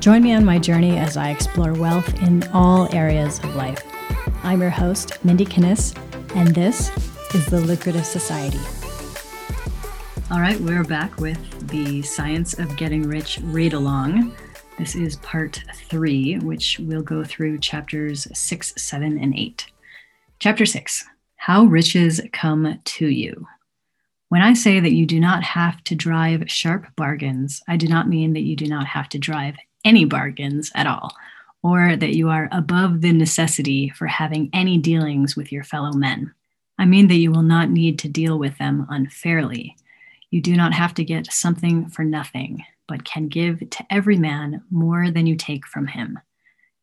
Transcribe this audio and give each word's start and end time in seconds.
Join 0.00 0.22
me 0.22 0.32
on 0.32 0.44
my 0.44 0.60
journey 0.60 0.96
as 0.96 1.16
I 1.16 1.30
explore 1.30 1.72
wealth 1.72 2.22
in 2.22 2.46
all 2.52 2.88
areas 2.94 3.40
of 3.40 3.56
life. 3.56 3.82
I'm 4.44 4.60
your 4.60 4.70
host, 4.70 5.24
Mindie 5.24 5.44
Kniss, 5.44 5.92
and 6.36 6.54
this 6.54 6.92
is 7.34 7.46
The 7.46 7.58
Lucrative 7.58 8.06
Society. 8.06 8.60
All 10.30 10.38
right, 10.38 10.60
we're 10.60 10.84
back 10.84 11.16
with 11.18 11.68
the 11.68 12.00
Science 12.02 12.56
of 12.60 12.76
Getting 12.76 13.08
Rich 13.08 13.40
read 13.42 13.72
along. 13.72 14.36
This 14.78 14.94
is 14.94 15.16
part 15.16 15.64
three, 15.74 16.38
which 16.38 16.78
we'll 16.78 17.02
go 17.02 17.24
through 17.24 17.58
chapters 17.58 18.28
six, 18.38 18.72
seven, 18.80 19.18
and 19.18 19.34
eight. 19.36 19.66
Chapter 20.38 20.64
six 20.64 21.04
How 21.34 21.64
Riches 21.64 22.20
Come 22.32 22.78
to 22.84 23.08
You. 23.08 23.48
When 24.28 24.42
I 24.42 24.52
say 24.52 24.78
that 24.78 24.92
you 24.92 25.06
do 25.06 25.18
not 25.18 25.42
have 25.42 25.82
to 25.84 25.96
drive 25.96 26.48
sharp 26.48 26.86
bargains, 26.94 27.62
I 27.66 27.76
do 27.76 27.88
not 27.88 28.08
mean 28.08 28.34
that 28.34 28.42
you 28.42 28.54
do 28.54 28.68
not 28.68 28.86
have 28.86 29.08
to 29.08 29.18
drive 29.18 29.56
any 29.84 30.04
bargains 30.04 30.70
at 30.74 30.86
all, 30.86 31.14
or 31.62 31.96
that 31.96 32.16
you 32.16 32.28
are 32.28 32.48
above 32.52 33.00
the 33.00 33.12
necessity 33.12 33.88
for 33.90 34.06
having 34.06 34.50
any 34.52 34.78
dealings 34.78 35.36
with 35.36 35.50
your 35.52 35.64
fellow 35.64 35.92
men. 35.92 36.32
I 36.78 36.84
mean 36.84 37.08
that 37.08 37.16
you 37.16 37.32
will 37.32 37.42
not 37.42 37.70
need 37.70 37.98
to 38.00 38.08
deal 38.08 38.38
with 38.38 38.56
them 38.58 38.86
unfairly. 38.88 39.76
You 40.30 40.40
do 40.40 40.56
not 40.56 40.74
have 40.74 40.94
to 40.94 41.04
get 41.04 41.32
something 41.32 41.88
for 41.88 42.04
nothing, 42.04 42.64
but 42.86 43.04
can 43.04 43.28
give 43.28 43.68
to 43.70 43.86
every 43.90 44.16
man 44.16 44.62
more 44.70 45.10
than 45.10 45.26
you 45.26 45.36
take 45.36 45.66
from 45.66 45.86
him. 45.86 46.18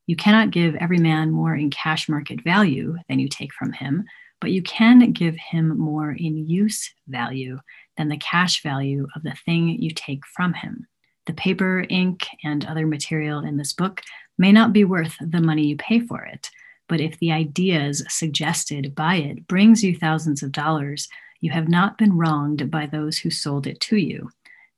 You 0.07 0.15
cannot 0.15 0.51
give 0.51 0.75
every 0.75 0.99
man 0.99 1.31
more 1.31 1.55
in 1.55 1.69
cash 1.69 2.09
market 2.09 2.43
value 2.43 2.97
than 3.07 3.19
you 3.19 3.27
take 3.27 3.53
from 3.53 3.71
him, 3.71 4.05
but 4.39 4.51
you 4.51 4.61
can 4.61 5.11
give 5.11 5.35
him 5.35 5.77
more 5.77 6.11
in 6.11 6.47
use 6.47 6.93
value 7.07 7.59
than 7.97 8.09
the 8.09 8.17
cash 8.17 8.61
value 8.61 9.07
of 9.15 9.23
the 9.23 9.35
thing 9.45 9.69
you 9.69 9.91
take 9.91 10.25
from 10.27 10.53
him. 10.53 10.87
The 11.25 11.33
paper, 11.33 11.85
ink, 11.89 12.27
and 12.43 12.65
other 12.65 12.85
material 12.85 13.39
in 13.39 13.57
this 13.57 13.73
book 13.73 14.01
may 14.37 14.51
not 14.51 14.73
be 14.73 14.83
worth 14.83 15.15
the 15.19 15.41
money 15.41 15.67
you 15.67 15.77
pay 15.77 15.99
for 15.99 16.23
it, 16.23 16.49
but 16.87 17.01
if 17.01 17.17
the 17.19 17.31
ideas 17.31 18.03
suggested 18.09 18.93
by 18.93 19.15
it 19.15 19.47
brings 19.47 19.83
you 19.83 19.95
thousands 19.95 20.43
of 20.43 20.51
dollars, 20.51 21.07
you 21.41 21.51
have 21.51 21.67
not 21.67 21.97
been 21.97 22.17
wronged 22.17 22.69
by 22.69 22.85
those 22.85 23.17
who 23.17 23.29
sold 23.29 23.67
it 23.67 23.79
to 23.81 23.97
you. 23.97 24.29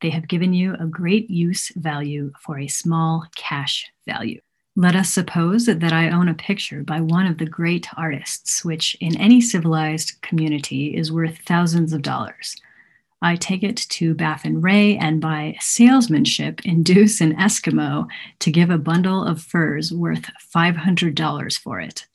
They 0.02 0.09
have 0.11 0.27
given 0.27 0.53
you 0.53 0.75
a 0.75 0.85
great 0.85 1.30
use 1.30 1.72
value 1.75 2.31
for 2.41 2.59
a 2.59 2.67
small 2.67 3.25
cash 3.35 3.91
value. 4.05 4.41
Let 4.75 4.95
us 4.95 5.09
suppose 5.09 5.66
that 5.66 5.91
I 5.91 6.11
own 6.11 6.27
a 6.29 6.35
picture 6.35 6.83
by 6.83 7.02
one 7.02 7.25
of 7.25 7.39
the 7.39 7.47
great 7.47 7.88
artists, 7.97 8.63
which 8.63 8.95
in 9.02 9.17
any 9.17 9.41
civilized 9.41 10.22
community 10.22 10.95
is 10.95 11.11
worth 11.11 11.39
thousands 11.39 11.94
of 11.94 12.03
dollars. 12.03 12.55
I 13.21 13.35
take 13.35 13.63
it 13.63 13.77
to 13.77 14.13
Baffin 14.13 14.61
Bay 14.61 14.97
and 14.97 15.19
by 15.19 15.57
salesmanship 15.59 16.65
induce 16.65 17.19
an 17.19 17.35
Eskimo 17.35 18.07
to 18.39 18.51
give 18.51 18.69
a 18.69 18.77
bundle 18.77 19.23
of 19.23 19.41
furs 19.41 19.91
worth 19.91 20.29
$500 20.55 21.59
for 21.59 21.79
it. 21.79 22.05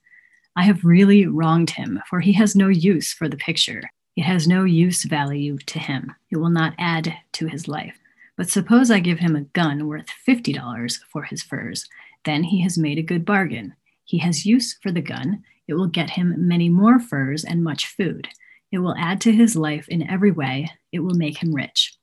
I 0.55 0.63
have 0.63 0.85
really 0.85 1.27
wronged 1.27 1.71
him, 1.71 2.01
for 2.09 2.21
he 2.21 2.33
has 2.35 2.55
no 2.55 2.69
use 2.69 3.13
for 3.13 3.29
the 3.29 3.37
picture. 3.37 3.91
It 4.17 4.23
has 4.23 4.47
no 4.47 4.65
use 4.65 5.05
value 5.05 5.59
to 5.59 5.79
him. 5.79 6.15
It 6.31 6.37
will 6.37 6.51
not 6.51 6.75
add 6.79 7.17
to 7.33 7.47
his 7.47 7.67
life. 7.67 7.99
But 8.37 8.51
suppose 8.51 8.91
I 8.91 9.01
give 9.01 9.19
him 9.19 9.35
a 9.35 9.43
gun 9.43 9.87
worth 9.87 10.07
$50 10.27 10.99
for 11.11 11.25
his 11.25 11.43
furs 11.43 11.89
then 12.25 12.45
he 12.45 12.63
has 12.63 12.79
made 12.79 12.99
a 12.99 13.03
good 13.03 13.25
bargain. 13.25 13.75
He 14.05 14.19
has 14.19 14.47
use 14.47 14.75
for 14.83 14.93
the 14.93 15.01
gun. 15.01 15.43
It 15.69 15.75
will 15.75 15.87
get 15.87 16.11
him 16.11 16.35
many 16.37 16.69
more 16.69 16.99
furs 16.99 17.45
and 17.45 17.65
much 17.65 17.87
food. 17.87 18.29
It 18.73 18.79
will 18.79 18.97
add 18.97 19.21
to 19.23 19.33
his 19.33 19.55
life 19.55 19.89
in 19.89 20.09
every 20.11 20.33
way. 20.33 20.71
It 20.91 21.01
will 21.01 21.15
make 21.15 21.43
him 21.43 21.55
rich. 21.55 21.97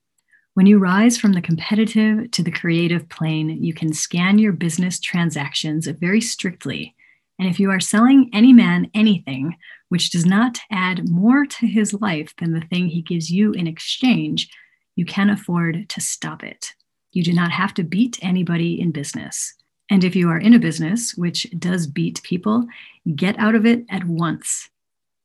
When 0.53 0.67
you 0.67 0.78
rise 0.78 1.17
from 1.17 1.34
the 1.34 1.42
competitive 1.42 2.31
to 2.31 2.44
the 2.44 2.52
creative 2.52 3.09
plane, 3.09 3.64
you 3.64 3.73
can 3.73 3.92
scan 3.92 4.38
your 4.38 4.52
business 4.52 5.00
transactions 5.00 5.88
very 5.88 6.22
strictly. 6.22 6.95
And 7.39 7.48
if 7.48 7.59
you 7.59 7.72
are 7.72 7.80
selling 7.80 8.30
any 8.34 8.53
man 8.53 8.92
anything 8.94 9.56
which 9.88 10.11
does 10.11 10.26
not 10.26 10.60
add 10.71 11.10
more 11.10 11.45
to 11.45 11.66
his 11.66 11.94
life 11.94 12.33
than 12.38 12.54
the 12.54 12.61
thing 12.61 12.88
he 12.88 13.02
gives 13.02 13.32
you 13.32 13.52
in 13.54 13.67
exchange, 13.67 14.49
you 14.95 15.05
can 15.05 15.30
afford 15.30 15.89
to 15.89 16.02
stop 16.02 16.44
it. 16.44 16.73
You 17.11 17.23
do 17.23 17.33
not 17.33 17.52
have 17.52 17.73
to 17.76 17.83
beat 17.83 18.20
anybody 18.21 18.80
in 18.80 18.92
business. 18.92 19.55
And 19.89 20.04
if 20.04 20.15
you 20.15 20.30
are 20.30 20.38
in 20.38 20.54
a 20.54 20.60
business 20.60 21.15
which 21.15 21.48
does 21.58 21.88
beat 21.88 22.21
people, 22.21 22.67
get 23.15 23.39
out 23.39 23.55
of 23.55 23.65
it 23.65 23.86
at 23.89 24.04
once. 24.04 24.70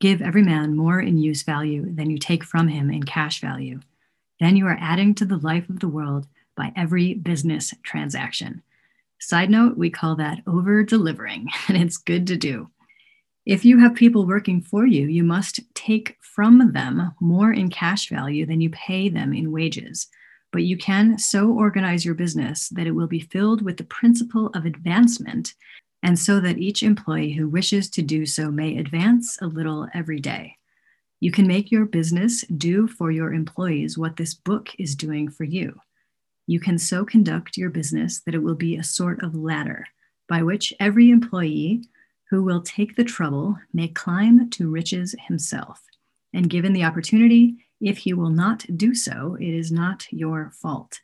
Give 0.04 0.20
every 0.20 0.42
man 0.42 0.76
more 0.76 1.00
in 1.00 1.16
use 1.16 1.44
value 1.44 1.91
than 1.91 2.10
you 2.10 2.19
take 2.19 2.44
from 2.44 2.69
him 2.69 2.91
in 2.91 3.04
cash 3.04 3.41
value. 3.41 3.81
Then 4.38 4.54
you 4.54 4.66
are 4.66 4.76
adding 4.78 5.15
to 5.15 5.25
the 5.25 5.38
life 5.38 5.70
of 5.70 5.81
the 5.81 5.88
world 5.88 6.26
by 6.54 6.75
every 6.76 7.15
business 7.15 7.72
transaction. 7.82 8.62
Side 9.19 9.48
note, 9.48 9.78
we 9.78 9.88
call 9.88 10.14
that 10.16 10.43
over 10.47 10.82
delivering, 10.82 11.48
and 11.69 11.78
it's 11.78 11.97
good 11.97 12.26
to 12.26 12.37
do. 12.37 12.69
If 13.47 13.64
you 13.64 13.78
have 13.78 13.94
people 13.94 14.26
working 14.26 14.60
for 14.60 14.84
you, 14.84 15.06
you 15.06 15.25
must 15.25 15.60
take 15.72 16.19
from 16.20 16.75
them 16.75 17.14
more 17.19 17.54
in 17.54 17.70
cash 17.70 18.10
value 18.10 18.44
than 18.44 18.60
you 18.60 18.69
pay 18.69 19.09
them 19.09 19.32
in 19.32 19.53
wages 19.53 20.09
but 20.54 20.62
you 20.62 20.76
can 20.76 21.19
so 21.19 21.50
organize 21.50 22.04
your 22.04 22.14
business 22.14 22.69
that 22.69 22.87
it 22.87 22.93
will 22.93 23.09
be 23.09 23.19
filled 23.19 23.60
with 23.60 23.76
the 23.76 23.82
principle 23.82 24.53
of 24.54 24.64
advancement, 24.64 25.53
and 26.04 26.19
so 26.19 26.38
that 26.38 26.59
each 26.59 26.82
employee 26.82 27.32
who 27.32 27.48
wishes 27.48 27.88
to 27.88 28.03
do 28.03 28.26
so 28.26 28.50
may 28.50 28.76
advance 28.76 29.38
a 29.41 29.47
little 29.47 29.88
every 29.94 30.20
day. 30.20 30.54
You 31.19 31.32
can 31.32 31.47
make 31.47 31.70
your 31.70 31.87
business 31.87 32.42
do 32.42 32.87
for 32.87 33.10
your 33.10 33.32
employees 33.32 33.97
what 33.97 34.19
this 34.19 34.34
book 34.34 34.69
is 34.78 34.94
doing 34.94 35.31
for 35.31 35.44
you. 35.44 35.81
You 36.47 36.60
can 36.60 36.76
so 36.76 37.06
conduct 37.06 37.56
your 37.56 37.70
business 37.70 38.20
that 38.20 38.34
it 38.34 38.43
will 38.43 38.54
be 38.54 38.76
a 38.76 38.84
sort 38.84 39.22
of 39.22 39.34
ladder 39.34 39.87
by 40.28 40.43
which 40.43 40.75
every 40.78 41.09
employee 41.10 41.84
who 42.28 42.43
will 42.43 42.60
take 42.60 42.97
the 42.97 43.04
trouble 43.04 43.56
may 43.72 43.88
climb 43.88 44.50
to 44.50 44.70
riches 44.70 45.14
himself. 45.26 45.81
And 46.34 46.50
given 46.50 46.75
the 46.75 46.84
opportunity, 46.84 47.56
if 47.81 47.97
he 47.97 48.12
will 48.12 48.31
not 48.31 48.66
do 48.76 48.94
so, 48.94 49.38
it 49.41 49.54
is 49.54 49.72
not 49.72 50.06
your 50.10 50.53
fault. 50.60 51.00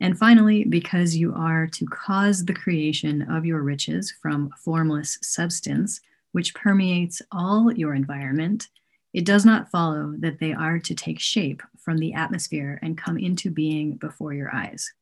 And 0.00 0.18
finally, 0.18 0.64
because 0.64 1.16
you 1.16 1.32
are 1.34 1.66
to 1.68 1.86
cause 1.86 2.44
the 2.44 2.54
creation 2.54 3.22
of 3.30 3.46
your 3.46 3.62
riches 3.62 4.12
from 4.20 4.50
formless 4.62 5.18
substance, 5.22 6.00
which 6.32 6.54
permeates 6.54 7.22
all 7.32 7.72
your 7.72 7.94
environment, 7.94 8.68
it 9.14 9.24
does 9.24 9.46
not 9.46 9.70
follow 9.70 10.14
that 10.18 10.38
they 10.38 10.52
are 10.52 10.78
to 10.78 10.94
take 10.94 11.18
shape 11.18 11.62
from 11.78 11.96
the 11.96 12.12
atmosphere 12.12 12.78
and 12.82 12.98
come 12.98 13.16
into 13.16 13.50
being 13.50 13.94
before 13.94 14.34
your 14.34 14.54
eyes. 14.54 14.92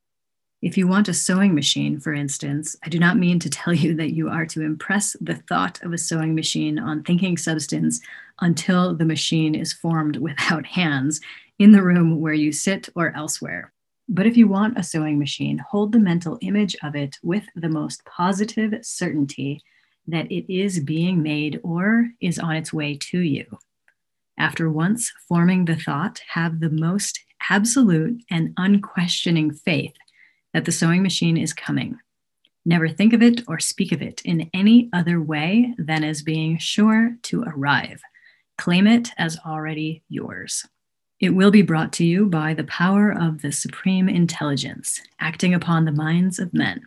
If 0.62 0.78
you 0.78 0.86
want 0.86 1.08
a 1.08 1.12
sewing 1.12 1.54
machine, 1.54 2.00
for 2.00 2.14
instance, 2.14 2.74
I 2.82 2.88
do 2.88 2.98
not 2.98 3.18
mean 3.18 3.38
to 3.40 3.50
tell 3.50 3.74
you 3.74 3.94
that 3.96 4.14
you 4.14 4.30
are 4.30 4.46
to 4.46 4.62
impress 4.62 5.14
the 5.20 5.34
thought 5.34 5.82
of 5.82 5.92
a 5.92 5.98
sewing 5.98 6.34
machine 6.34 6.78
on 6.78 7.02
thinking 7.02 7.36
substance 7.36 8.00
until 8.40 8.94
the 8.94 9.04
machine 9.04 9.54
is 9.54 9.74
formed 9.74 10.16
without 10.16 10.64
hands 10.64 11.20
in 11.58 11.72
the 11.72 11.82
room 11.82 12.18
where 12.18 12.32
you 12.32 12.50
sit 12.50 12.88
or 12.94 13.14
elsewhere. 13.14 13.73
But 14.08 14.26
if 14.26 14.36
you 14.36 14.48
want 14.48 14.78
a 14.78 14.82
sewing 14.82 15.18
machine, 15.18 15.58
hold 15.58 15.92
the 15.92 15.98
mental 15.98 16.38
image 16.40 16.76
of 16.82 16.94
it 16.94 17.16
with 17.22 17.44
the 17.54 17.68
most 17.68 18.04
positive 18.04 18.74
certainty 18.82 19.62
that 20.06 20.30
it 20.30 20.52
is 20.52 20.80
being 20.80 21.22
made 21.22 21.60
or 21.62 22.10
is 22.20 22.38
on 22.38 22.56
its 22.56 22.72
way 22.72 22.98
to 23.10 23.20
you. 23.20 23.44
After 24.38 24.70
once 24.70 25.12
forming 25.28 25.64
the 25.64 25.76
thought, 25.76 26.20
have 26.28 26.60
the 26.60 26.70
most 26.70 27.20
absolute 27.50 28.22
and 28.30 28.52
unquestioning 28.56 29.52
faith 29.52 29.94
that 30.52 30.64
the 30.64 30.72
sewing 30.72 31.02
machine 31.02 31.36
is 31.36 31.52
coming. 31.52 31.98
Never 32.66 32.88
think 32.88 33.12
of 33.12 33.22
it 33.22 33.42
or 33.46 33.58
speak 33.58 33.92
of 33.92 34.02
it 34.02 34.22
in 34.24 34.50
any 34.54 34.88
other 34.92 35.20
way 35.20 35.74
than 35.78 36.04
as 36.04 36.22
being 36.22 36.58
sure 36.58 37.16
to 37.22 37.42
arrive. 37.42 38.00
Claim 38.56 38.86
it 38.86 39.10
as 39.18 39.38
already 39.46 40.02
yours. 40.08 40.64
It 41.20 41.30
will 41.30 41.50
be 41.50 41.62
brought 41.62 41.92
to 41.94 42.04
you 42.04 42.26
by 42.26 42.54
the 42.54 42.64
power 42.64 43.10
of 43.10 43.42
the 43.42 43.52
supreme 43.52 44.08
intelligence 44.08 45.00
acting 45.20 45.54
upon 45.54 45.84
the 45.84 45.92
minds 45.92 46.38
of 46.38 46.52
men. 46.52 46.82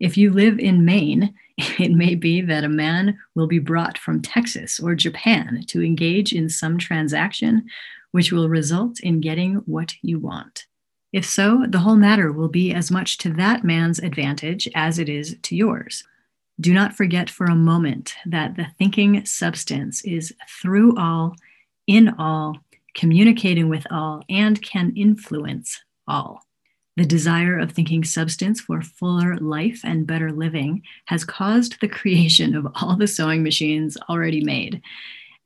If 0.00 0.16
you 0.16 0.32
live 0.32 0.58
in 0.58 0.84
Maine, 0.84 1.34
it 1.56 1.92
may 1.92 2.14
be 2.14 2.40
that 2.40 2.64
a 2.64 2.68
man 2.68 3.18
will 3.34 3.46
be 3.46 3.58
brought 3.58 3.98
from 3.98 4.22
Texas 4.22 4.80
or 4.80 4.94
Japan 4.94 5.62
to 5.68 5.82
engage 5.82 6.32
in 6.32 6.48
some 6.48 6.78
transaction 6.78 7.66
which 8.12 8.30
will 8.30 8.48
result 8.48 9.00
in 9.00 9.20
getting 9.20 9.56
what 9.66 9.94
you 10.02 10.18
want. 10.18 10.66
If 11.12 11.26
so, 11.26 11.64
the 11.68 11.80
whole 11.80 11.96
matter 11.96 12.32
will 12.32 12.48
be 12.48 12.72
as 12.72 12.90
much 12.90 13.18
to 13.18 13.30
that 13.34 13.64
man's 13.64 13.98
advantage 13.98 14.68
as 14.74 14.98
it 14.98 15.08
is 15.08 15.36
to 15.42 15.56
yours. 15.56 16.04
Do 16.60 16.72
not 16.72 16.94
forget 16.94 17.28
for 17.28 17.46
a 17.46 17.54
moment 17.54 18.14
that 18.26 18.56
the 18.56 18.68
thinking 18.78 19.24
substance 19.24 20.04
is 20.04 20.34
through 20.62 20.96
all, 20.96 21.36
in 21.86 22.10
all, 22.18 22.58
communicating 22.94 23.68
with 23.68 23.86
all, 23.90 24.22
and 24.28 24.60
can 24.62 24.92
influence 24.96 25.80
all. 26.06 26.42
The 26.96 27.04
desire 27.06 27.58
of 27.58 27.72
thinking 27.72 28.04
substance 28.04 28.60
for 28.60 28.82
fuller 28.82 29.36
life 29.38 29.80
and 29.82 30.06
better 30.06 30.30
living 30.30 30.82
has 31.06 31.24
caused 31.24 31.80
the 31.80 31.88
creation 31.88 32.54
of 32.54 32.66
all 32.74 32.96
the 32.96 33.06
sewing 33.06 33.42
machines 33.42 33.96
already 34.08 34.44
made, 34.44 34.82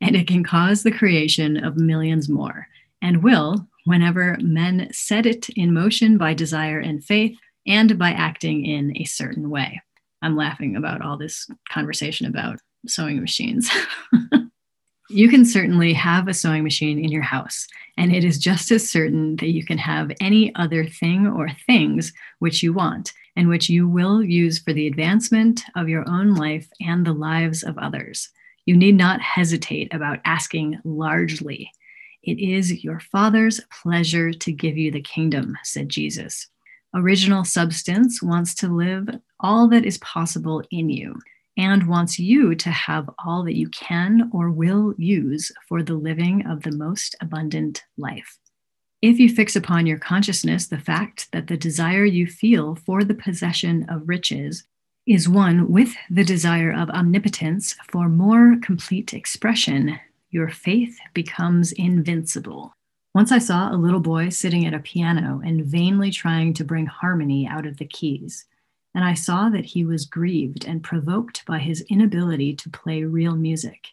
and 0.01 0.17
it 0.17 0.27
can 0.27 0.43
cause 0.43 0.83
the 0.83 0.91
creation 0.91 1.63
of 1.63 1.77
millions 1.77 2.29
more, 2.29 2.67
and 3.01 3.23
will, 3.23 3.67
whenever 3.85 4.37
men 4.41 4.89
set 4.93 5.25
it 5.25 5.49
in 5.51 5.73
motion 5.73 6.19
by 6.19 6.35
desire 6.35 6.81
and 6.81 7.05
faith, 7.05 7.37
and 7.67 7.99
by 7.99 8.11
acting 8.11 8.65
in 8.65 8.97
a 8.97 9.05
certain 9.05 9.49
way. 9.49 9.81
I'm 10.23 10.37
laughing 10.37 10.77
about 10.77 11.03
all 11.03 11.17
this 11.17 11.49
conversation 11.71 12.27
about 12.27 12.59
sewing 12.87 13.21
machines. 13.21 13.71
you 15.09 15.29
can 15.29 15.45
certainly 15.45 15.93
have 15.93 16.27
a 16.27 16.35
sewing 16.35 16.65
machine 16.65 16.99
in 16.99 17.11
your 17.11 17.23
house, 17.23 17.67
and 17.97 18.15
it 18.15 18.25
is 18.25 18.39
just 18.39 18.71
as 18.71 18.89
certain 18.89 19.37
that 19.37 19.51
you 19.51 19.65
can 19.65 19.79
have 19.79 20.11
any 20.21 20.55
other 20.57 20.85
thing 20.85 21.27
or 21.27 21.49
things 21.67 22.13
which 22.41 22.63
you 22.63 22.73
want 22.73 23.13
and 23.37 23.49
which 23.49 23.69
you 23.69 23.89
will 23.89 24.23
use 24.23 24.59
for 24.59 24.73
the 24.73 24.87
advancement 24.87 25.63
of 25.77 25.89
your 25.89 26.09
own 26.09 26.35
life 26.35 26.69
and 26.81 27.07
the 27.07 27.13
lives 27.13 27.63
of 27.63 27.79
others. 27.79 28.31
You 28.65 28.77
need 28.77 28.97
not 28.97 29.21
hesitate 29.21 29.95
about 29.95 30.19
asking 30.25 30.81
largely. 30.85 31.71
It 32.23 32.41
is 32.41 32.83
your 32.83 32.99
Father's 32.99 33.61
pleasure 33.83 34.33
to 34.33 34.53
give 34.53 34.77
you 34.77 34.91
the 34.91 35.03
kingdom, 35.03 35.57
said 35.63 35.89
Jesus. 35.89 36.49
Original 36.95 37.45
substance 37.45 38.23
wants 38.23 38.55
to 38.57 38.75
live 38.75 39.09
all 39.39 39.69
that 39.69 39.85
is 39.85 39.99
possible 39.99 40.63
in 40.71 40.89
you 40.89 41.15
and 41.57 41.87
wants 41.87 42.19
you 42.19 42.55
to 42.55 42.71
have 42.71 43.09
all 43.25 43.43
that 43.45 43.57
you 43.57 43.69
can 43.69 44.31
or 44.33 44.51
will 44.51 44.95
use 44.99 45.51
for 45.69 45.83
the 45.83 45.95
living 45.95 46.47
of 46.47 46.63
the 46.63 46.73
most 46.73 47.17
abundant 47.21 47.85
life. 47.97 48.39
If 49.03 49.19
you 49.19 49.29
fix 49.29 49.57
upon 49.57 49.87
your 49.87 49.99
consciousness 49.99 50.67
the 50.67 50.79
fact 50.79 51.31
that 51.33 51.47
the 51.47 51.57
desire 51.57 52.05
you 52.05 52.27
feel 52.27 52.75
for 52.75 53.05
the 53.05 53.15
possession 53.15 53.87
of 53.89 54.09
riches 54.09 54.65
is 55.07 55.29
one 55.29 55.71
with 55.71 55.95
the 56.11 56.25
desire 56.25 56.73
of 56.73 56.91
omnipotence 56.91 57.77
for 57.89 58.09
more 58.09 58.57
complete 58.61 59.15
expression, 59.15 60.01
your 60.31 60.49
faith 60.49 60.99
becomes 61.15 61.73
invincible. 61.73 62.75
Once 63.15 63.31
I 63.33 63.39
saw 63.39 63.73
a 63.73 63.79
little 63.79 64.01
boy 64.01 64.29
sitting 64.31 64.67
at 64.67 64.75
a 64.75 64.81
piano 64.81 65.41
and 65.45 65.65
vainly 65.65 66.11
trying 66.11 66.53
to 66.55 66.65
bring 66.65 66.87
harmony 66.87 67.47
out 67.47 67.65
of 67.65 67.77
the 67.77 67.87
keys 67.87 68.45
and 68.97 69.05
I 69.05 69.13
saw 69.13 69.51
that 69.51 69.67
he 69.67 69.85
was 69.85 70.07
grieved 70.07 70.65
and 70.65 70.83
provoked 70.83 71.45
by 71.45 71.59
his 71.59 71.83
inability 71.83 72.57
to 72.57 72.71
play 72.71 73.05
real 73.05 73.37
music. 73.37 73.89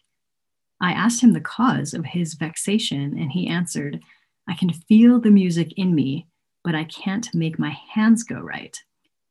I 0.80 0.92
asked 0.92 1.22
him 1.22 1.34
the 1.34 1.42
cause 1.42 1.92
of 1.92 2.06
his 2.06 2.32
vexation, 2.32 3.18
and 3.18 3.30
he 3.30 3.46
answered, 3.46 4.00
I 4.48 4.54
can 4.54 4.72
feel 4.72 5.20
the 5.20 5.30
music 5.30 5.74
in 5.76 5.94
me, 5.94 6.26
but 6.64 6.74
I 6.74 6.84
can't 6.84 7.28
make 7.34 7.58
my 7.58 7.76
hands 7.90 8.22
go 8.22 8.40
right. 8.40 8.74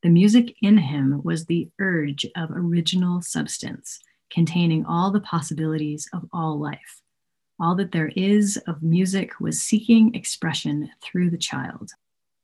The 0.03 0.09
music 0.09 0.55
in 0.61 0.77
him 0.77 1.21
was 1.23 1.45
the 1.45 1.69
urge 1.79 2.27
of 2.35 2.51
original 2.51 3.23
substance, 3.23 3.99
containing 4.29 4.85
all 4.85 5.09
the 5.09 5.21
possibilities 5.21 6.07
of 6.13 6.29
all 6.31 6.59
life. 6.59 7.01
All 7.59 7.73
that 7.77 7.91
there 7.91 8.11
is 8.15 8.57
of 8.67 8.83
music 8.83 9.39
was 9.39 9.63
seeking 9.63 10.13
expression 10.13 10.91
through 11.01 11.31
the 11.31 11.37
child. 11.37 11.89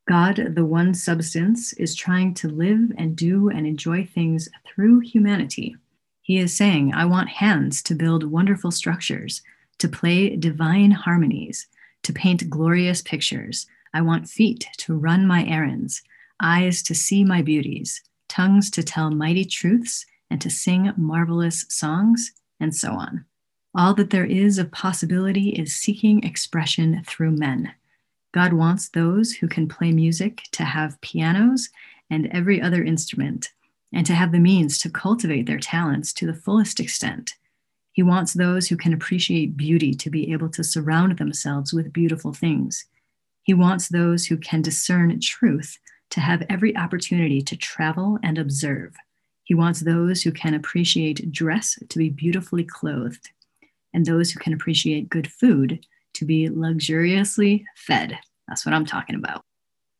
God, 0.09 0.55
the 0.55 0.65
one 0.65 0.95
substance, 0.95 1.71
is 1.73 1.93
trying 1.93 2.33
to 2.33 2.47
live 2.47 2.91
and 2.97 3.15
do 3.15 3.47
and 3.49 3.67
enjoy 3.67 4.07
things 4.07 4.49
through 4.65 5.01
humanity. 5.01 5.75
He 6.23 6.39
is 6.39 6.57
saying, 6.57 6.95
I 6.95 7.05
want 7.05 7.29
hands 7.29 7.83
to 7.83 7.93
build 7.93 8.23
wonderful 8.23 8.71
structures, 8.71 9.43
to 9.77 9.87
play 9.87 10.35
divine 10.35 10.89
harmonies, 10.89 11.67
to 12.01 12.11
paint 12.11 12.49
glorious 12.49 13.03
pictures. 13.03 13.67
I 13.93 14.01
want 14.01 14.27
feet 14.27 14.65
to 14.77 14.95
run 14.95 15.27
my 15.27 15.45
errands, 15.45 16.01
eyes 16.41 16.81
to 16.83 16.95
see 16.95 17.23
my 17.23 17.43
beauties, 17.43 18.01
tongues 18.27 18.71
to 18.71 18.81
tell 18.81 19.11
mighty 19.11 19.45
truths, 19.45 20.07
and 20.31 20.41
to 20.41 20.49
sing 20.49 20.91
marvelous 20.97 21.67
songs, 21.69 22.31
and 22.59 22.75
so 22.75 22.93
on. 22.93 23.25
All 23.75 23.93
that 23.93 24.09
there 24.09 24.25
is 24.25 24.57
of 24.57 24.71
possibility 24.71 25.49
is 25.49 25.75
seeking 25.75 26.23
expression 26.23 27.03
through 27.05 27.37
men. 27.37 27.73
God 28.31 28.53
wants 28.53 28.89
those 28.89 29.31
who 29.33 29.47
can 29.47 29.67
play 29.67 29.91
music 29.91 30.43
to 30.51 30.63
have 30.63 31.01
pianos 31.01 31.69
and 32.09 32.27
every 32.27 32.61
other 32.61 32.83
instrument, 32.83 33.49
and 33.93 34.05
to 34.05 34.13
have 34.13 34.31
the 34.31 34.39
means 34.39 34.79
to 34.79 34.89
cultivate 34.89 35.45
their 35.45 35.59
talents 35.59 36.13
to 36.13 36.25
the 36.25 36.33
fullest 36.33 36.79
extent. 36.79 37.33
He 37.91 38.03
wants 38.03 38.33
those 38.33 38.67
who 38.67 38.77
can 38.77 38.93
appreciate 38.93 39.57
beauty 39.57 39.93
to 39.95 40.09
be 40.09 40.31
able 40.31 40.49
to 40.49 40.63
surround 40.63 41.17
themselves 41.17 41.73
with 41.73 41.93
beautiful 41.93 42.33
things. 42.33 42.85
He 43.43 43.53
wants 43.53 43.89
those 43.89 44.25
who 44.25 44.37
can 44.37 44.61
discern 44.61 45.19
truth 45.19 45.77
to 46.11 46.19
have 46.19 46.45
every 46.49 46.75
opportunity 46.77 47.41
to 47.41 47.57
travel 47.57 48.19
and 48.23 48.37
observe. 48.37 48.95
He 49.43 49.55
wants 49.55 49.79
those 49.79 50.21
who 50.21 50.31
can 50.31 50.53
appreciate 50.53 51.31
dress 51.31 51.77
to 51.89 51.97
be 51.97 52.09
beautifully 52.09 52.63
clothed, 52.63 53.29
and 53.93 54.05
those 54.05 54.31
who 54.31 54.39
can 54.39 54.53
appreciate 54.53 55.09
good 55.09 55.31
food 55.31 55.85
to 56.13 56.25
be 56.25 56.49
luxuriously 56.49 57.65
fed. 57.75 58.17
That's 58.47 58.65
what 58.65 58.73
I'm 58.73 58.85
talking 58.85 59.15
about. 59.15 59.43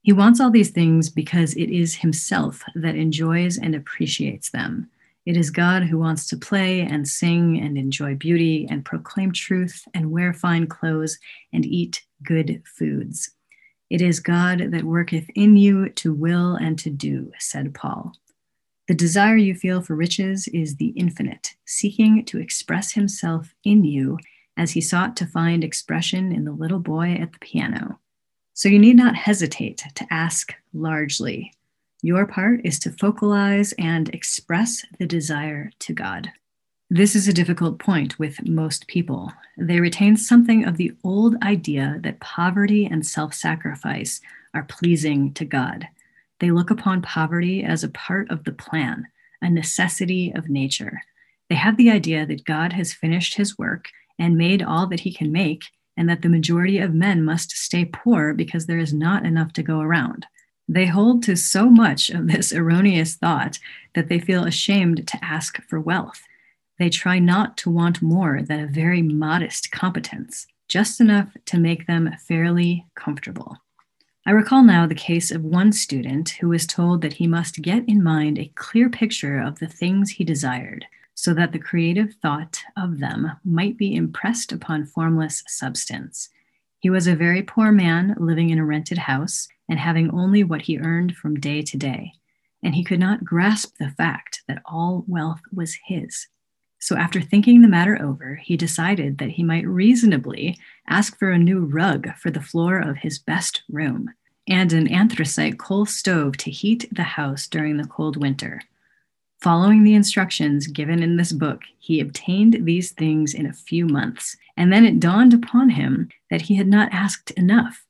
He 0.02 0.14
wants 0.14 0.40
all 0.40 0.50
these 0.50 0.72
things 0.72 1.10
because 1.10 1.54
it 1.56 1.70
is 1.70 1.96
himself 1.96 2.64
that 2.76 2.96
enjoys 2.96 3.58
and 3.58 3.76
appreciates 3.76 4.50
them. 4.50 4.90
It 5.26 5.38
is 5.38 5.52
God 5.52 5.84
who 5.84 6.00
wants 6.00 6.28
to 6.28 6.38
play 6.38 6.82
and 6.82 7.08
sing 7.08 7.60
and 7.60 7.78
enjoy 7.78 8.16
beauty 8.16 8.66
and 8.70 8.86
proclaim 8.86 9.32
truth 9.32 9.88
and 9.94 10.10
wear 10.10 10.34
fine 10.34 10.68
clothes 10.68 11.20
and 11.54 11.66
eat 11.66 12.04
good 12.24 12.64
foods. 12.66 13.30
It 13.90 14.02
is 14.02 14.20
God 14.20 14.72
that 14.72 14.84
worketh 14.84 15.30
in 15.36 15.58
you 15.58 15.90
to 15.90 16.14
will 16.14 16.56
and 16.56 16.80
to 16.80 16.90
do, 16.90 17.32
said 17.38 17.74
Paul. 17.74 18.14
The 18.88 18.96
desire 18.96 19.38
you 19.38 19.54
feel 19.54 19.82
for 19.82 19.96
riches 19.96 20.48
is 20.48 20.78
the 20.78 20.90
infinite, 20.90 21.56
seeking 21.66 22.26
to 22.26 22.40
express 22.40 22.94
himself 22.94 23.54
in 23.64 23.84
you 23.84 24.18
as 24.60 24.72
he 24.72 24.82
sought 24.82 25.16
to 25.16 25.26
find 25.26 25.64
expression 25.64 26.34
in 26.34 26.44
the 26.44 26.52
little 26.52 26.80
boy 26.80 27.14
at 27.14 27.32
the 27.32 27.40
piano. 27.40 27.98
So 28.54 28.68
you 28.68 28.78
need 28.78 28.98
not 28.98 29.16
hesitate 29.16 29.82
to 29.96 30.06
ask 30.12 30.54
largely. 30.74 31.54
Your 32.02 32.28
part 32.28 32.60
is 32.66 32.78
to 32.80 32.92
focalize 32.92 33.74
and 33.80 34.14
express 34.14 34.86
the 35.00 35.06
desire 35.06 35.72
to 35.80 35.94
God. 35.94 36.30
This 36.90 37.16
is 37.16 37.26
a 37.28 37.34
difficult 37.34 37.80
point 37.80 38.20
with 38.20 38.46
most 38.46 38.88
people. 38.88 39.32
They 39.58 39.80
retain 39.80 40.18
something 40.18 40.66
of 40.66 40.76
the 40.76 40.92
old 41.06 41.38
idea 41.42 41.98
that 42.02 42.20
poverty 42.20 42.86
and 42.86 43.06
self 43.06 43.34
sacrifice 43.34 44.20
are 44.54 44.64
pleasing 44.64 45.34
to 45.36 45.46
God. 45.46 45.88
They 46.40 46.52
look 46.52 46.70
upon 46.70 47.02
poverty 47.02 47.64
as 47.64 47.86
a 47.86 47.90
part 47.90 48.30
of 48.30 48.44
the 48.44 48.52
plan, 48.52 49.08
a 49.42 49.50
necessity 49.50 50.34
of 50.36 50.50
nature. 50.50 51.02
They 51.50 51.56
have 51.56 51.78
the 51.78 51.92
idea 51.92 52.26
that 52.26 52.44
God 52.44 52.74
has 52.74 52.92
finished 52.92 53.36
his 53.36 53.58
work 53.58 53.90
and 54.20 54.38
made 54.38 54.62
all 54.62 54.86
that 54.88 55.00
he 55.00 55.14
can 55.14 55.32
make, 55.32 55.64
and 55.98 56.08
that 56.10 56.22
the 56.22 56.30
majority 56.30 56.78
of 56.78 56.94
men 56.94 57.24
must 57.24 57.52
stay 57.52 57.86
poor 57.86 58.34
because 58.34 58.66
there 58.66 58.78
is 58.78 58.94
not 58.94 59.26
enough 59.26 59.54
to 59.54 59.64
go 59.64 59.80
around. 59.80 60.26
They 60.68 60.86
hold 60.86 61.24
to 61.24 61.36
so 61.36 61.70
much 61.70 62.10
of 62.10 62.28
this 62.28 62.54
erroneous 62.54 63.16
thought 63.16 63.58
that 63.96 64.10
they 64.10 64.20
feel 64.20 64.44
ashamed 64.44 65.08
to 65.08 65.26
ask 65.26 65.62
for 65.64 65.80
wealth. 65.80 66.22
They 66.78 66.90
try 66.90 67.20
not 67.20 67.58
to 67.58 67.70
want 67.70 68.02
more 68.02 68.42
than 68.42 68.60
a 68.60 68.68
very 68.68 69.02
modest 69.02 69.72
competence, 69.72 70.46
just 70.68 71.02
enough 71.02 71.36
to 71.46 71.58
make 71.58 71.88
them 71.88 72.16
fairly 72.28 72.86
comfortable. 72.96 73.58
I 74.26 74.32
recall 74.32 74.64
now 74.64 74.86
the 74.86 74.96
case 74.96 75.32
of 75.32 75.44
one 75.44 75.72
student 75.72 76.30
who 76.30 76.50
was 76.50 76.68
told 76.68 77.02
that 77.02 77.14
he 77.14 77.26
must 77.26 77.62
get 77.62 77.84
in 77.88 78.04
mind 78.04 78.38
a 78.38 78.52
clear 78.56 78.90
picture 78.90 79.40
of 79.40 79.60
the 79.60 79.68
things 79.68 80.12
he 80.12 80.24
desired 80.24 80.86
so 81.20 81.34
that 81.34 81.52
the 81.52 81.60
creative 81.60 82.14
thought 82.22 82.62
of 82.78 83.00
them 83.00 83.30
might 83.44 83.78
be 83.78 83.94
impressed 83.94 84.54
upon 84.54 84.86
formless 84.86 85.44
substance. 85.48 86.30
He 86.80 86.90
was 86.90 87.08
a 87.08 87.16
very 87.16 87.44
poor 87.44 87.74
man 87.74 88.16
living 88.18 88.52
in 88.52 88.58
a 88.58 88.64
rented 88.64 89.00
house 89.00 89.50
and 89.68 89.78
having 89.78 90.10
only 90.12 90.46
what 90.46 90.62
he 90.62 90.80
earned 90.80 91.18
from 91.18 91.38
day 91.38 91.62
to 91.64 91.76
day, 91.76 92.14
and 92.64 92.74
he 92.74 92.86
could 92.86 93.02
not 93.02 93.26
grasp 93.26 93.76
the 93.78 93.90
fact 93.90 94.44
that 94.48 94.62
all 94.64 95.04
wealth 95.08 95.42
was 95.54 95.78
his. 95.88 96.28
So, 96.80 96.96
after 96.96 97.20
thinking 97.20 97.62
the 97.62 97.68
matter 97.68 98.02
over, 98.02 98.36
he 98.36 98.56
decided 98.56 99.18
that 99.18 99.32
he 99.32 99.44
might 99.44 99.68
reasonably 99.68 100.58
ask 100.88 101.20
for 101.20 101.32
a 101.32 101.38
new 101.38 101.66
rug 101.66 102.16
for 102.16 102.32
the 102.32 102.42
floor 102.42 102.80
of 102.80 102.96
his 102.96 103.20
best 103.20 103.64
room 103.68 104.10
and 104.48 104.72
an 104.72 104.88
anthracite 104.88 105.60
coal 105.60 105.86
stove 105.86 106.38
to 106.38 106.50
heat 106.50 106.88
the 106.94 107.04
house 107.04 107.46
during 107.46 107.76
the 107.76 107.88
cold 107.88 108.16
winter. 108.16 108.62
Following 109.42 109.86
the 109.86 109.94
instructions 109.94 110.68
given 110.68 111.02
in 111.02 111.16
this 111.16 111.32
book, 111.32 111.62
he 111.80 112.02
obtained 112.02 112.66
these 112.66 112.92
things 112.92 113.34
in 113.34 113.46
a 113.46 113.54
few 113.54 113.86
months, 113.86 114.36
and 114.58 114.72
then 114.72 114.86
it 114.86 115.00
dawned 115.00 115.34
upon 115.34 115.70
him 115.70 116.10
that 116.30 116.42
he 116.42 116.56
had 116.56 116.68
not 116.68 116.92
asked 116.92 117.32
enough. 117.32 117.86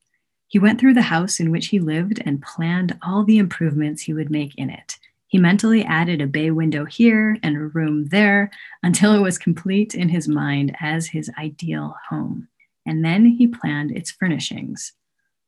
He 0.47 0.59
went 0.59 0.79
through 0.79 0.93
the 0.93 1.01
house 1.01 1.39
in 1.39 1.49
which 1.49 1.67
he 1.67 1.79
lived 1.79 2.21
and 2.23 2.43
planned 2.43 2.99
all 3.01 3.23
the 3.23 3.39
improvements 3.39 4.03
he 4.03 4.13
would 4.13 4.29
make 4.29 4.53
in 4.59 4.69
it. 4.69 4.99
He 5.25 5.39
mentally 5.39 5.83
added 5.83 6.21
a 6.21 6.27
bay 6.27 6.51
window 6.51 6.85
here 6.85 7.37
and 7.41 7.55
a 7.55 7.61
room 7.61 8.05
there 8.09 8.51
until 8.83 9.13
it 9.13 9.21
was 9.21 9.39
complete 9.39 9.95
in 9.95 10.09
his 10.09 10.27
mind 10.27 10.75
as 10.79 11.07
his 11.07 11.31
ideal 11.39 11.95
home. 12.09 12.47
And 12.85 13.03
then 13.03 13.25
he 13.25 13.47
planned 13.47 13.89
its 13.89 14.11
furnishings. 14.11 14.93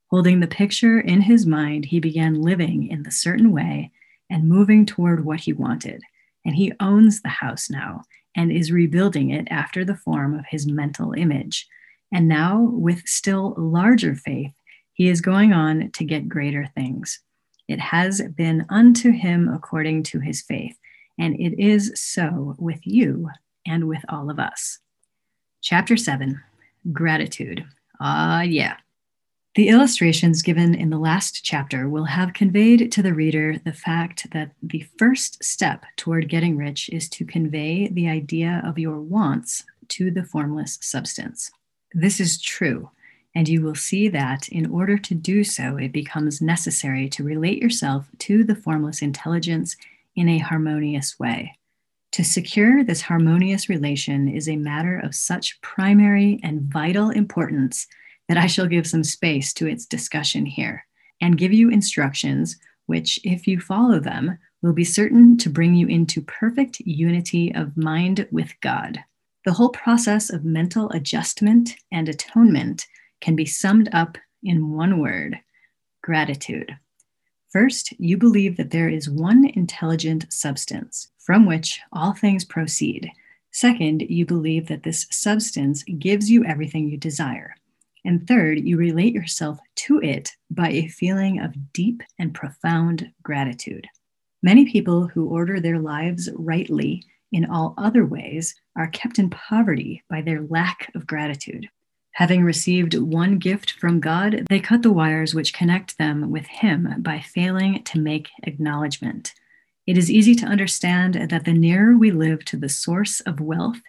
Holding 0.08 0.40
the 0.40 0.48
picture 0.48 1.00
in 1.00 1.22
his 1.22 1.46
mind, 1.46 1.86
he 1.86 2.00
began 2.00 2.42
living 2.42 2.88
in 2.88 3.04
the 3.04 3.12
certain 3.12 3.52
way 3.52 3.92
and 4.32 4.50
moving 4.50 4.86
toward 4.86 5.26
what 5.26 5.42
he 5.42 5.54
wanted. 5.54 6.02
And 6.44 6.56
he 6.56 6.74
owns 6.80 7.22
the 7.22 7.30
house 7.30 7.70
now 7.70 8.04
and 8.36 8.52
is 8.52 8.72
rebuilding 8.72 9.30
it 9.30 9.48
after 9.52 9.86
the 9.86 9.96
form 9.96 10.34
of 10.34 10.46
his 10.50 10.66
mental 10.66 11.14
image. 11.14 11.68
And 12.12 12.28
now, 12.28 12.62
with 12.62 13.06
still 13.06 13.54
larger 13.58 14.16
faith, 14.16 14.54
he 14.94 15.10
is 15.10 15.22
going 15.22 15.54
on 15.54 15.92
to 15.92 16.04
get 16.04 16.30
greater 16.30 16.68
things. 16.74 17.20
It 17.68 17.80
has 17.80 18.22
been 18.36 18.66
unto 18.70 19.12
him 19.12 19.50
according 19.50 20.04
to 20.04 20.20
his 20.20 20.42
faith, 20.42 20.78
and 21.20 21.36
it 21.40 21.62
is 21.62 21.94
so 21.96 22.56
with 22.58 22.80
you 22.84 23.30
and 23.66 23.88
with 23.88 24.04
all 24.10 24.30
of 24.30 24.40
us. 24.40 24.80
Chapter 25.62 25.96
7 25.96 26.42
Gratitude. 26.92 27.64
Ah, 28.00 28.40
uh, 28.40 28.42
yeah. 28.42 28.78
The 29.56 29.68
illustrations 29.68 30.42
given 30.42 30.74
in 30.74 30.92
the 30.92 30.98
last 30.98 31.44
chapter 31.44 31.90
will 31.90 32.06
have 32.06 32.34
conveyed 32.34 32.90
to 32.90 33.02
the 33.02 33.14
reader 33.14 33.58
the 33.58 33.74
fact 33.74 34.32
that 34.32 34.52
the 34.64 34.86
first 34.98 35.44
step 35.44 35.84
toward 35.98 36.30
getting 36.30 36.56
rich 36.56 36.90
is 36.90 37.10
to 37.10 37.26
convey 37.26 37.90
the 37.90 38.08
idea 38.08 38.62
of 38.66 38.80
your 38.80 39.02
wants 39.02 39.66
to 39.90 40.10
the 40.10 40.24
formless 40.24 40.80
substance. 40.82 41.52
This 41.94 42.22
is 42.22 42.42
true, 42.42 42.92
and 43.36 43.50
you 43.50 43.62
will 43.62 43.76
see 43.76 44.08
that 44.08 44.48
in 44.48 44.72
order 44.72 44.98
to 44.98 45.14
do 45.14 45.44
so, 45.44 45.76
it 45.76 45.92
becomes 45.92 46.42
necessary 46.42 47.10
to 47.10 47.24
relate 47.26 47.62
yourself 47.62 48.08
to 48.20 48.46
the 48.46 48.56
formless 48.56 49.02
intelligence 49.02 49.76
in 50.16 50.30
a 50.30 50.38
harmonious 50.38 51.20
way. 51.20 51.58
To 52.14 52.24
secure 52.24 52.86
this 52.86 53.02
harmonious 53.02 53.68
relation 53.68 54.30
is 54.30 54.48
a 54.48 54.56
matter 54.56 54.98
of 54.98 55.14
such 55.14 55.60
primary 55.60 56.40
and 56.42 56.62
vital 56.62 57.10
importance 57.10 57.88
that 58.32 58.38
I 58.38 58.48
shall 58.48 58.66
give 58.66 58.88
some 58.88 59.04
space 59.04 59.52
to 59.52 59.68
its 59.68 59.86
discussion 59.86 60.46
here 60.46 60.86
and 61.20 61.38
give 61.38 61.52
you 61.52 61.70
instructions 61.70 62.56
which, 62.86 63.20
if 63.26 63.46
you 63.46 63.60
follow 63.60 64.00
them, 64.00 64.38
will 64.62 64.72
be 64.72 64.86
certain 64.86 65.38
to 65.40 65.50
bring 65.50 65.76
you 65.76 65.86
into 65.88 66.22
perfect 66.22 66.80
unity 66.80 67.54
of 67.54 67.76
mind 67.76 68.26
with 68.32 68.54
God. 68.62 69.04
The 69.44 69.52
whole 69.52 69.72
process 69.72 70.30
of 70.30 70.46
mental 70.46 70.90
adjustment 70.92 71.76
and 71.92 72.08
atonement 72.08 72.88
can 73.20 73.36
be 73.36 73.46
summed 73.46 73.90
up 73.92 74.18
in 74.42 74.72
one 74.72 75.02
word 75.02 75.38
gratitude. 76.02 76.78
First, 77.50 77.92
you 78.00 78.16
believe 78.16 78.56
that 78.56 78.72
there 78.72 78.88
is 78.88 79.10
one 79.10 79.44
intelligent 79.56 80.32
substance 80.32 81.10
from 81.20 81.46
which 81.46 81.82
all 81.92 82.14
things 82.14 82.46
proceed. 82.46 83.12
Second, 83.52 84.04
you 84.04 84.26
believe 84.26 84.70
that 84.70 84.84
this 84.84 85.06
substance 85.12 85.84
gives 85.84 86.32
you 86.32 86.46
everything 86.46 86.88
you 86.88 86.96
desire. 86.96 87.56
And 88.04 88.28
third, 88.28 88.60
you 88.60 88.78
relate 88.78 89.14
yourself 89.14 89.60
to 89.76 90.00
it 90.02 90.32
by 90.50 90.70
a 90.70 90.88
feeling 90.88 91.40
of 91.40 91.74
deep 91.74 92.02
and 92.18 92.34
profound 92.34 93.12
gratitude. 93.22 93.88
Many 94.42 94.66
people 94.66 95.08
who 95.08 95.28
order 95.28 95.60
their 95.60 95.80
lives 95.80 96.30
rightly 96.36 97.04
in 97.32 97.46
all 97.46 97.76
other 97.78 98.06
ways 98.06 98.56
are 98.76 98.88
kept 98.88 99.20
in 99.20 99.30
poverty 99.30 100.04
by 100.10 100.22
their 100.22 100.42
lack 100.42 100.92
of 100.96 101.06
gratitude. 101.06 101.70
Having 102.14 102.44
received 102.44 102.96
one 102.96 103.38
gift 103.38 103.72
from 103.72 104.00
God, 104.00 104.46
they 104.50 104.60
cut 104.60 104.82
the 104.82 104.92
wires 104.92 105.34
which 105.34 105.54
connect 105.54 105.98
them 105.98 106.30
with 106.30 106.46
Him 106.46 106.96
by 107.00 107.20
failing 107.20 107.84
to 107.84 108.00
make 108.00 108.30
acknowledgement. 108.44 109.34
It 109.88 109.98
is 109.98 110.12
easy 110.12 110.36
to 110.36 110.46
understand 110.46 111.16
that 111.30 111.46
the 111.46 111.54
nearer 111.54 111.98
we 111.98 112.12
live 112.12 112.44
to 112.46 112.58
the 112.58 112.70
source 112.70 113.22
of 113.22 113.40
wealth, 113.40 113.82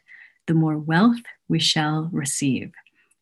the 0.47 0.55
more 0.55 0.79
wealth 0.79 1.21
we 1.49 1.59
shall 1.59 2.11
receive. 2.13 2.73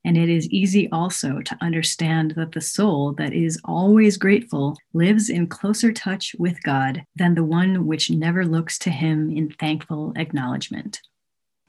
And 0.05 0.17
it 0.17 0.31
is 0.31 0.49
easy 0.49 0.89
also 0.91 1.41
to 1.43 1.59
understand 1.61 2.33
that 2.37 2.53
the 2.53 2.61
soul 2.61 3.13
that 3.15 3.35
is 3.35 3.61
always 3.65 4.17
grateful 4.17 4.77
lives 4.95 5.29
in 5.29 5.47
closer 5.47 5.93
touch 5.93 6.35
with 6.39 6.63
God 6.63 7.05
than 7.17 7.35
the 7.35 7.45
one 7.45 7.87
which 7.87 8.11
never 8.11 8.47
looks 8.47 8.79
to 8.81 8.91
Him 8.91 9.31
in 9.31 9.51
thankful 9.51 10.15
acknowledgement. 10.17 11.01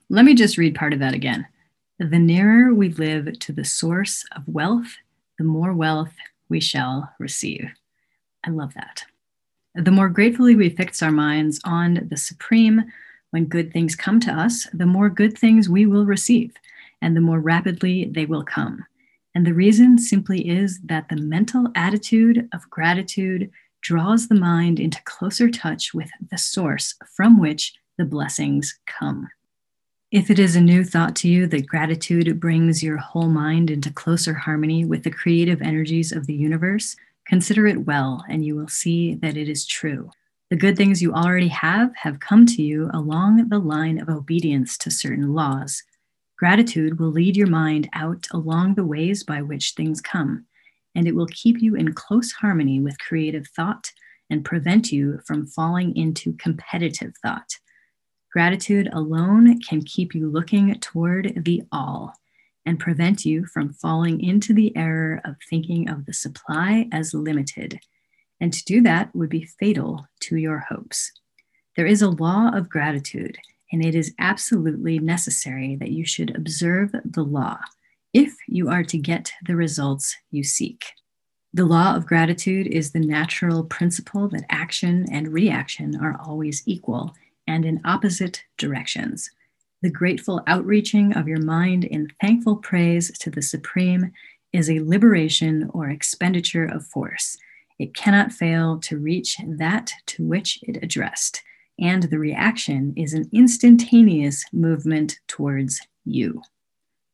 Let 0.10 0.26
me 0.26 0.34
just 0.34 0.58
read 0.58 0.76
part 0.76 0.94
of 0.94 1.00
that 1.00 1.14
again. 1.14 1.46
The 2.00 2.20
nearer 2.20 2.74
we 2.74 2.90
live 2.90 3.38
to 3.40 3.54
the 3.54 3.66
source 3.66 4.26
of 4.36 4.44
wealth, 4.48 4.96
the 5.38 5.44
more 5.44 5.74
wealth 5.74 6.14
we 6.50 6.60
shall 6.60 7.14
receive. 7.20 7.70
I 8.46 8.50
love 8.50 8.74
that. 8.74 9.04
The 9.76 9.92
more 9.92 10.10
gratefully 10.10 10.56
we 10.56 10.70
fix 10.70 11.04
our 11.04 11.12
minds 11.12 11.60
on 11.64 12.08
the 12.10 12.18
Supreme, 12.18 12.84
when 13.30 13.46
good 13.46 13.72
things 13.72 13.96
come 13.96 14.20
to 14.22 14.32
us, 14.32 14.68
the 14.74 14.86
more 14.86 15.10
good 15.10 15.38
things 15.38 15.70
we 15.70 15.86
will 15.86 16.06
receive, 16.06 16.54
and 17.02 17.16
the 17.16 17.22
more 17.22 17.40
rapidly 17.40 18.10
they 18.12 18.26
will 18.26 18.44
come. 18.44 18.86
And 19.34 19.46
the 19.46 19.54
reason 19.54 19.98
simply 19.98 20.48
is 20.48 20.80
that 20.84 21.10
the 21.10 21.16
mental 21.16 21.68
attitude 21.76 22.50
of 22.54 22.70
gratitude 22.70 23.50
draws 23.82 24.28
the 24.28 24.36
mind 24.36 24.80
into 24.80 25.02
closer 25.04 25.50
touch 25.50 25.94
with 25.94 26.10
the 26.30 26.38
source 26.38 26.96
from 27.16 27.40
which 27.40 27.74
the 27.98 28.06
blessings 28.06 28.78
come. 28.86 29.30
If 30.12 30.30
it 30.30 30.40
is 30.40 30.58
a 30.58 30.62
new 30.62 30.84
thought 30.84 31.16
to 31.18 31.30
you 31.30 31.48
that 31.48 31.68
gratitude 31.68 32.40
brings 32.40 32.84
your 32.84 32.98
whole 32.98 33.30
mind 33.30 33.72
into 33.72 33.94
closer 33.94 34.34
harmony 34.34 34.84
with 34.84 35.04
the 35.04 35.10
creative 35.10 35.62
energies 35.62 36.12
of 36.12 36.28
the 36.28 36.34
universe, 36.34 36.98
consider 37.26 37.66
it 37.66 37.86
well 37.86 38.26
and 38.30 38.44
you 38.44 38.56
will 38.56 38.68
see 38.68 39.16
that 39.16 39.38
it 39.38 39.48
is 39.48 39.66
true. 39.66 40.12
The 40.50 40.58
good 40.58 40.76
things 40.76 41.02
you 41.02 41.14
already 41.14 41.48
have 41.48 41.96
have 41.96 42.20
come 42.20 42.46
to 42.48 42.62
you 42.62 42.90
along 42.94 43.48
the 43.48 43.60
line 43.60 44.02
of 44.02 44.10
obedience 44.10 44.78
to 44.80 44.92
certain 44.92 45.34
laws. 45.34 45.84
Gratitude 46.42 47.00
will 47.00 47.12
lead 47.12 47.38
your 47.38 47.46
mind 47.46 47.88
out 47.94 48.28
along 48.32 48.74
the 48.74 48.84
ways 48.84 49.24
by 49.24 49.44
which 49.44 49.74
things 49.74 50.02
come, 50.02 50.44
and 50.96 51.08
it 51.08 51.14
will 51.14 51.28
keep 51.28 51.62
you 51.62 51.76
in 51.76 51.94
close 51.94 52.32
harmony 52.32 52.80
with 52.80 52.98
creative 52.98 53.46
thought 53.56 53.92
and 54.32 54.44
prevent 54.44 54.92
you 54.92 55.20
from 55.28 55.46
falling 55.46 55.96
into 55.96 56.34
competitive 56.38 57.14
thought. 57.22 57.48
Gratitude 58.34 58.90
alone 58.92 59.60
can 59.60 59.84
keep 59.84 60.16
you 60.16 60.32
looking 60.32 60.74
toward 60.80 61.46
the 61.46 61.62
all 61.72 62.12
and 62.66 62.80
prevent 62.80 63.24
you 63.24 63.46
from 63.46 63.74
falling 63.74 64.20
into 64.20 64.52
the 64.52 64.76
error 64.76 65.22
of 65.24 65.36
thinking 65.48 65.92
of 65.92 66.08
the 66.08 66.14
supply 66.14 66.88
as 66.92 67.14
limited. 67.14 67.80
And 68.40 68.52
to 68.52 68.66
do 68.66 68.82
that 68.82 69.16
would 69.16 69.30
be 69.30 69.46
fatal 69.60 70.08
to 70.22 70.38
your 70.38 70.66
hopes. 70.70 71.12
There 71.78 71.86
is 71.86 72.02
a 72.02 72.10
law 72.10 72.50
of 72.52 72.68
gratitude, 72.68 73.38
and 73.72 73.84
it 73.84 73.96
is 73.96 74.14
absolutely 74.20 75.00
necessary 75.00 75.76
that 75.78 75.92
you 75.92 76.06
should 76.06 76.36
observe 76.36 76.92
the 77.06 77.24
law 77.24 77.60
if 78.14 78.36
you 78.48 78.70
are 78.70 78.84
to 78.84 78.98
get 78.98 79.32
the 79.46 79.56
results 79.56 80.16
you 80.32 80.44
seek. 80.44 80.86
The 81.54 81.66
law 81.66 81.96
of 81.96 82.06
gratitude 82.06 82.68
is 82.68 82.92
the 82.92 83.00
natural 83.00 83.64
principle 83.64 84.30
that 84.30 84.46
action 84.50 85.06
and 85.12 85.34
reaction 85.34 85.98
are 86.02 86.20
always 86.26 86.64
equal 86.66 87.14
and 87.48 87.66
in 87.66 87.82
opposite 87.84 88.44
directions. 88.58 89.30
The 89.82 89.90
grateful 89.90 90.42
outreaching 90.48 91.14
of 91.14 91.28
your 91.28 91.42
mind 91.42 91.86
in 91.86 92.12
thankful 92.22 92.58
praise 92.58 93.18
to 93.20 93.30
the 93.30 93.42
Supreme 93.42 94.12
is 94.54 94.70
a 94.70 94.80
liberation 94.80 95.70
or 95.74 95.90
expenditure 95.90 96.66
of 96.66 96.86
force. 96.86 97.38
It 97.80 97.96
cannot 97.96 98.32
fail 98.32 98.78
to 98.82 98.98
reach 98.98 99.38
that 99.46 99.92
to 100.08 100.26
which 100.26 100.60
it 100.64 100.84
addressed, 100.84 101.42
and 101.82 102.04
the 102.04 102.20
reaction 102.20 102.94
is 102.96 103.14
an 103.14 103.30
instantaneous 103.34 104.46
movement 104.54 105.20
towards 105.28 105.82
you. 106.06 106.42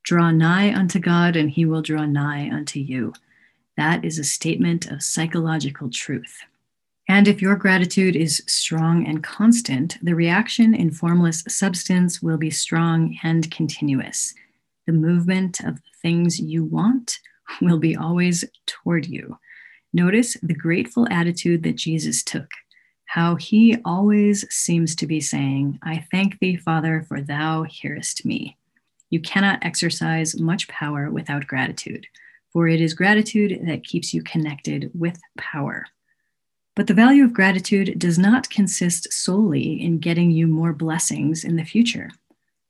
Draw 0.03 0.31
nigh 0.31 0.73
unto 0.73 0.99
God, 0.99 1.35
and 1.35 1.49
he 1.49 1.65
will 1.65 1.81
draw 1.81 2.05
nigh 2.05 2.49
unto 2.51 2.79
you. 2.79 3.13
That 3.77 4.03
is 4.03 4.19
a 4.19 4.23
statement 4.23 4.91
of 4.91 5.03
psychological 5.03 5.89
truth. 5.89 6.41
And 7.09 7.27
if 7.27 7.41
your 7.41 7.55
gratitude 7.55 8.15
is 8.17 8.43
strong 8.47 9.07
and 9.07 9.23
constant, 9.23 9.97
the 10.01 10.15
reaction 10.15 10.75
in 10.75 10.91
formless 10.91 11.43
substance 11.47 12.21
will 12.21 12.37
be 12.37 12.49
strong 12.49 13.17
and 13.23 13.49
continuous. 13.49 14.33
The 14.85 14.93
movement 14.93 15.61
of 15.61 15.75
the 15.75 15.81
things 16.01 16.39
you 16.39 16.65
want 16.65 17.19
will 17.61 17.77
be 17.77 17.95
always 17.95 18.43
toward 18.65 19.05
you. 19.05 19.37
Notice 19.93 20.35
the 20.43 20.53
grateful 20.53 21.07
attitude 21.09 21.63
that 21.63 21.75
Jesus 21.75 22.23
took, 22.23 22.49
how 23.07 23.35
he 23.35 23.77
always 23.85 24.45
seems 24.53 24.95
to 24.97 25.07
be 25.07 25.19
saying, 25.21 25.79
I 25.81 26.05
thank 26.11 26.39
thee, 26.39 26.57
Father, 26.57 27.05
for 27.07 27.21
thou 27.21 27.63
hearest 27.63 28.25
me. 28.25 28.57
You 29.09 29.21
cannot 29.21 29.63
exercise 29.63 30.39
much 30.39 30.67
power 30.67 31.09
without 31.09 31.47
gratitude, 31.47 32.05
for 32.51 32.67
it 32.67 32.81
is 32.81 32.93
gratitude 32.93 33.61
that 33.65 33.85
keeps 33.85 34.13
you 34.13 34.21
connected 34.21 34.91
with 34.93 35.19
power. 35.37 35.85
But 36.75 36.87
the 36.87 36.93
value 36.93 37.23
of 37.23 37.33
gratitude 37.33 37.97
does 37.97 38.19
not 38.19 38.49
consist 38.49 39.11
solely 39.11 39.81
in 39.81 39.99
getting 39.99 40.29
you 40.29 40.45
more 40.45 40.73
blessings 40.73 41.45
in 41.45 41.55
the 41.55 41.63
future. 41.63 42.11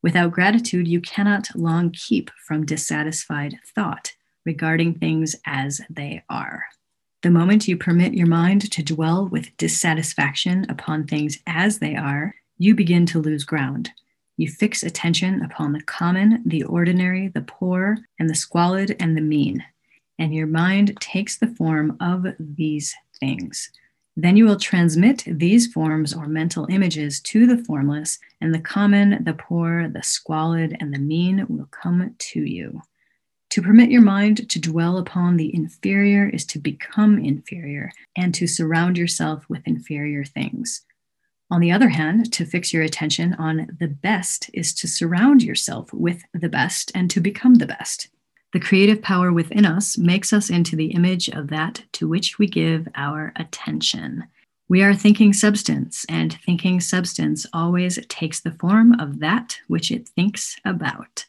Without 0.03 0.32
gratitude, 0.32 0.88
you 0.88 1.01
cannot 1.01 1.50
long 1.56 1.91
keep 1.91 2.29
from 2.46 2.65
dissatisfied 2.65 3.58
thought 3.75 4.13
regarding 4.46 4.94
things 4.94 5.36
as 5.46 5.82
they 5.89 6.24
are. 6.29 6.67
The 7.24 7.32
moment 7.32 7.68
you 7.68 7.78
permit 7.78 8.14
your 8.14 8.28
mind 8.28 8.72
to 8.72 8.84
dwell 8.84 9.28
with 9.28 9.56
dissatisfaction 9.58 10.68
upon 10.70 11.08
things 11.08 11.40
as 11.48 11.80
they 11.80 11.96
are, 11.96 12.36
you 12.60 12.76
begin 12.76 13.08
to 13.08 13.20
lose 13.20 13.44
ground. 13.44 13.90
You 14.38 14.48
fix 14.48 14.84
attention 14.84 15.42
upon 15.42 15.74
the 15.74 15.82
common, 15.82 16.44
the 16.46 16.64
ordinary, 16.64 17.30
the 17.30 17.42
poor, 17.42 17.98
and 18.20 18.30
the 18.30 18.36
squalid 18.36 18.96
and 19.00 19.18
the 19.18 19.22
mean, 19.22 19.66
and 20.20 20.34
your 20.34 20.46
mind 20.46 20.96
takes 21.00 21.38
the 21.38 21.48
form 21.48 21.98
of 22.00 22.28
these 22.40 22.94
things. 23.20 23.72
Then 24.16 24.38
you 24.38 24.46
will 24.46 24.60
transmit 24.60 25.24
these 25.26 25.66
forms 25.66 26.14
or 26.14 26.28
mental 26.28 26.68
images 26.70 27.20
to 27.22 27.48
the 27.48 27.64
formless, 27.64 28.20
and 28.42 28.54
the 28.54 28.60
common, 28.60 29.24
the 29.24 29.34
poor, 29.34 29.88
the 29.88 30.04
squalid, 30.04 30.78
and 30.80 30.94
the 30.94 31.00
mean 31.00 31.48
will 31.50 31.68
come 31.72 32.14
to 32.16 32.40
you. 32.42 32.84
To 33.58 33.64
permit 33.64 33.90
your 33.90 34.04
mind 34.04 34.48
to 34.52 34.62
dwell 34.62 35.00
upon 35.00 35.36
the 35.36 35.52
inferior 35.52 36.30
is 36.30 36.46
to 36.46 36.60
become 36.60 37.18
inferior 37.18 37.92
and 38.16 38.32
to 38.36 38.46
surround 38.46 39.00
yourself 39.00 39.50
with 39.50 39.68
inferior 39.68 40.24
things. 40.24 40.86
On 41.50 41.60
the 41.60 41.72
other 41.72 41.90
hand, 41.90 42.32
to 42.34 42.46
fix 42.46 42.72
your 42.72 42.84
attention 42.84 43.34
on 43.34 43.76
the 43.80 43.88
best 43.88 44.52
is 44.54 44.76
to 44.76 44.88
surround 44.88 45.42
yourself 45.42 45.92
with 45.92 46.22
the 46.36 46.50
best 46.50 46.92
and 46.94 47.10
to 47.10 47.20
become 47.20 47.56
the 47.56 47.66
best. 47.66 48.10
The 48.54 48.60
creative 48.60 49.02
power 49.02 49.34
within 49.34 49.66
us 49.66 49.98
makes 49.98 50.32
us 50.32 50.52
into 50.52 50.76
the 50.76 50.92
image 50.92 51.28
of 51.28 51.48
that 51.48 51.82
to 51.94 52.08
which 52.08 52.38
we 52.38 52.46
give 52.46 52.88
our 52.94 53.34
attention. 53.38 54.26
We 54.70 54.84
are 54.84 54.94
thinking 54.94 55.34
substance, 55.34 56.06
and 56.08 56.38
thinking 56.46 56.80
substance 56.80 57.48
always 57.54 57.98
takes 58.08 58.40
the 58.40 58.52
form 58.52 59.00
of 59.00 59.18
that 59.22 59.58
which 59.68 59.90
it 59.90 60.08
thinks 60.10 60.58
about. 60.64 61.26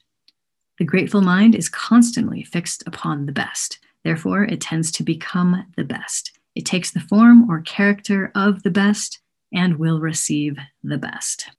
The 0.78 0.84
grateful 0.84 1.22
mind 1.22 1.56
is 1.56 1.68
constantly 1.68 2.44
fixed 2.44 2.84
upon 2.86 3.26
the 3.26 3.32
best. 3.32 3.80
Therefore, 4.04 4.44
it 4.44 4.60
tends 4.60 4.92
to 4.92 5.02
become 5.02 5.66
the 5.76 5.84
best. 5.84 6.38
It 6.54 6.64
takes 6.64 6.92
the 6.92 7.00
form 7.00 7.50
or 7.50 7.62
character 7.62 8.30
of 8.34 8.62
the 8.62 8.70
best 8.70 9.18
and 9.52 9.76
will 9.76 10.00
receive 10.00 10.56
the 10.84 10.98
best. 10.98 11.50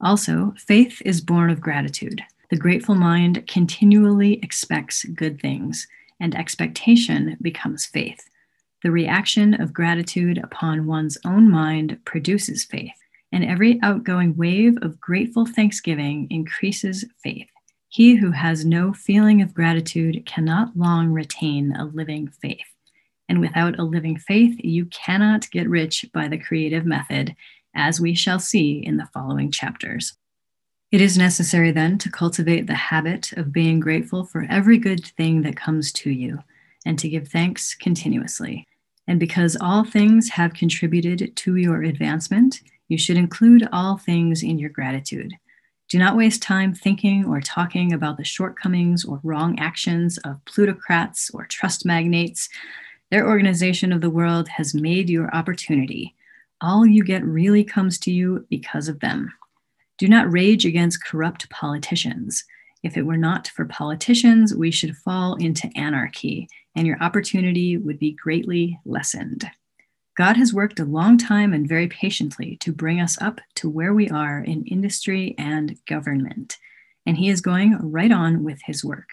Also, 0.00 0.54
faith 0.56 1.02
is 1.04 1.20
born 1.20 1.50
of 1.50 1.60
gratitude. 1.60 2.22
The 2.50 2.56
grateful 2.56 2.94
mind 2.94 3.46
continually 3.46 4.34
expects 4.42 5.04
good 5.04 5.40
things, 5.40 5.86
and 6.20 6.34
expectation 6.34 7.36
becomes 7.42 7.86
faith. 7.86 8.28
The 8.82 8.90
reaction 8.90 9.60
of 9.60 9.72
gratitude 9.72 10.38
upon 10.38 10.86
one's 10.86 11.18
own 11.24 11.50
mind 11.50 11.98
produces 12.04 12.64
faith, 12.64 12.96
and 13.32 13.44
every 13.44 13.78
outgoing 13.82 14.36
wave 14.36 14.78
of 14.82 15.00
grateful 15.00 15.46
thanksgiving 15.46 16.28
increases 16.30 17.04
faith. 17.22 17.48
He 17.94 18.16
who 18.16 18.32
has 18.32 18.64
no 18.64 18.92
feeling 18.92 19.40
of 19.40 19.54
gratitude 19.54 20.26
cannot 20.26 20.76
long 20.76 21.12
retain 21.12 21.76
a 21.76 21.84
living 21.84 22.26
faith. 22.26 22.66
And 23.28 23.40
without 23.40 23.78
a 23.78 23.84
living 23.84 24.18
faith, 24.18 24.56
you 24.64 24.86
cannot 24.86 25.48
get 25.52 25.68
rich 25.68 26.04
by 26.12 26.26
the 26.26 26.36
creative 26.36 26.84
method, 26.84 27.36
as 27.72 28.00
we 28.00 28.16
shall 28.16 28.40
see 28.40 28.84
in 28.84 28.96
the 28.96 29.08
following 29.14 29.52
chapters. 29.52 30.16
It 30.90 31.00
is 31.00 31.16
necessary 31.16 31.70
then 31.70 31.96
to 31.98 32.10
cultivate 32.10 32.66
the 32.66 32.74
habit 32.74 33.30
of 33.34 33.52
being 33.52 33.78
grateful 33.78 34.24
for 34.24 34.44
every 34.50 34.76
good 34.76 35.06
thing 35.16 35.42
that 35.42 35.54
comes 35.54 35.92
to 35.92 36.10
you 36.10 36.40
and 36.84 36.98
to 36.98 37.08
give 37.08 37.28
thanks 37.28 37.76
continuously. 37.76 38.66
And 39.06 39.20
because 39.20 39.56
all 39.60 39.84
things 39.84 40.30
have 40.30 40.54
contributed 40.54 41.36
to 41.36 41.54
your 41.54 41.84
advancement, 41.84 42.60
you 42.88 42.98
should 42.98 43.16
include 43.16 43.68
all 43.70 43.98
things 43.98 44.42
in 44.42 44.58
your 44.58 44.70
gratitude. 44.70 45.32
Do 45.90 45.98
not 45.98 46.16
waste 46.16 46.42
time 46.42 46.74
thinking 46.74 47.26
or 47.26 47.40
talking 47.40 47.92
about 47.92 48.16
the 48.16 48.24
shortcomings 48.24 49.04
or 49.04 49.20
wrong 49.22 49.58
actions 49.58 50.18
of 50.18 50.44
plutocrats 50.46 51.30
or 51.34 51.46
trust 51.46 51.84
magnates. 51.84 52.48
Their 53.10 53.28
organization 53.28 53.92
of 53.92 54.00
the 54.00 54.10
world 54.10 54.48
has 54.48 54.74
made 54.74 55.10
your 55.10 55.34
opportunity. 55.34 56.14
All 56.60 56.86
you 56.86 57.04
get 57.04 57.24
really 57.24 57.64
comes 57.64 57.98
to 58.00 58.10
you 58.10 58.46
because 58.48 58.88
of 58.88 59.00
them. 59.00 59.32
Do 59.98 60.08
not 60.08 60.32
rage 60.32 60.64
against 60.64 61.04
corrupt 61.04 61.48
politicians. 61.50 62.44
If 62.82 62.96
it 62.96 63.06
were 63.06 63.16
not 63.16 63.48
for 63.48 63.64
politicians, 63.64 64.54
we 64.54 64.70
should 64.70 64.96
fall 64.96 65.36
into 65.36 65.70
anarchy, 65.76 66.48
and 66.74 66.86
your 66.86 67.00
opportunity 67.02 67.76
would 67.76 67.98
be 67.98 68.12
greatly 68.12 68.78
lessened. 68.84 69.48
God 70.16 70.36
has 70.36 70.54
worked 70.54 70.78
a 70.78 70.84
long 70.84 71.18
time 71.18 71.52
and 71.52 71.68
very 71.68 71.88
patiently 71.88 72.56
to 72.60 72.72
bring 72.72 73.00
us 73.00 73.20
up 73.20 73.40
to 73.56 73.68
where 73.68 73.92
we 73.92 74.08
are 74.08 74.38
in 74.38 74.64
industry 74.64 75.34
and 75.38 75.76
government, 75.86 76.56
and 77.04 77.16
He 77.16 77.28
is 77.28 77.40
going 77.40 77.76
right 77.80 78.12
on 78.12 78.44
with 78.44 78.60
His 78.64 78.84
work. 78.84 79.08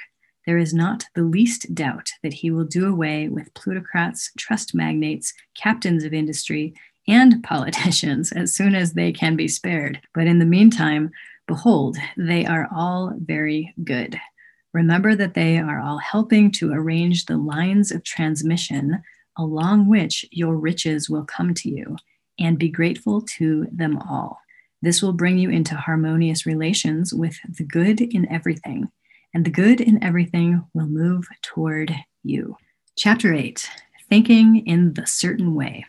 There 0.45 0.59
is 0.59 0.73
not 0.73 1.05
the 1.15 1.23
least 1.23 1.73
doubt 1.73 2.11
that 2.21 2.33
He 2.33 2.51
will 2.51 2.65
do 2.65 2.87
away 2.87 3.29
with 3.29 3.53
plutocrats, 3.55 4.31
trust 4.37 4.75
magnates, 4.75 5.33
captains 5.55 6.03
of 6.03 6.13
industry, 6.13 6.75
and 7.07 7.43
politicians 7.43 8.31
as 8.35 8.53
soon 8.53 8.75
as 8.75 8.93
they 8.93 9.11
can 9.11 9.35
be 9.35 9.47
spared. 9.47 9.99
But 10.13 10.27
in 10.27 10.37
the 10.37 10.45
meantime, 10.45 11.11
behold, 11.47 11.97
they 12.15 12.45
are 12.45 12.67
all 12.73 13.13
very 13.17 13.73
good. 13.83 14.19
Remember 14.71 15.15
that 15.15 15.33
they 15.33 15.57
are 15.57 15.79
all 15.81 15.97
helping 15.97 16.51
to 16.51 16.71
arrange 16.71 17.25
the 17.25 17.37
lines 17.37 17.91
of 17.91 18.03
transmission 18.03 19.01
along 19.41 19.87
which 19.87 20.23
your 20.31 20.55
riches 20.55 21.09
will 21.09 21.25
come 21.25 21.53
to 21.55 21.69
you, 21.69 21.97
and 22.39 22.59
be 22.59 22.69
grateful 22.69 23.21
to 23.23 23.67
them 23.71 23.97
all. 23.97 24.39
This 24.83 25.01
will 25.01 25.13
bring 25.13 25.37
you 25.37 25.49
into 25.49 25.75
harmonious 25.75 26.45
relations 26.45 27.13
with 27.13 27.37
the 27.57 27.63
good 27.63 28.01
in 28.01 28.31
everything, 28.31 28.89
and 29.33 29.43
the 29.43 29.51
good 29.51 29.81
in 29.81 30.03
everything 30.03 30.63
will 30.73 30.87
move 30.87 31.27
toward 31.41 31.93
you. 32.23 32.55
Chapter 32.95 33.33
8 33.33 33.67
Thinking 34.09 34.65
in 34.67 34.93
the 34.93 35.07
Certain 35.07 35.55
Way. 35.55 35.85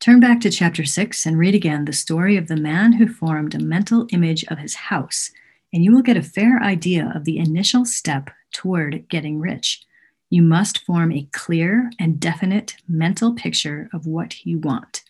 Turn 0.00 0.20
back 0.20 0.40
to 0.40 0.50
chapter 0.50 0.84
6 0.84 1.26
and 1.26 1.38
read 1.38 1.54
again 1.54 1.84
the 1.84 1.92
story 1.92 2.36
of 2.36 2.48
the 2.48 2.56
man 2.56 2.94
who 2.94 3.06
formed 3.06 3.54
a 3.54 3.58
mental 3.58 4.06
image 4.10 4.44
of 4.44 4.58
his 4.58 4.74
house, 4.74 5.30
and 5.72 5.84
you 5.84 5.92
will 5.92 6.02
get 6.02 6.16
a 6.16 6.22
fair 6.22 6.60
idea 6.62 7.12
of 7.14 7.24
the 7.24 7.38
initial 7.38 7.84
step 7.84 8.30
toward 8.52 9.08
getting 9.08 9.38
rich 9.38 9.85
you 10.28 10.42
must 10.42 10.84
form 10.84 11.12
a 11.12 11.28
clear 11.32 11.90
and 11.98 12.18
definite 12.18 12.76
mental 12.88 13.32
picture 13.32 13.88
of 13.92 14.06
what 14.06 14.44
you 14.44 14.58
want. 14.58 15.02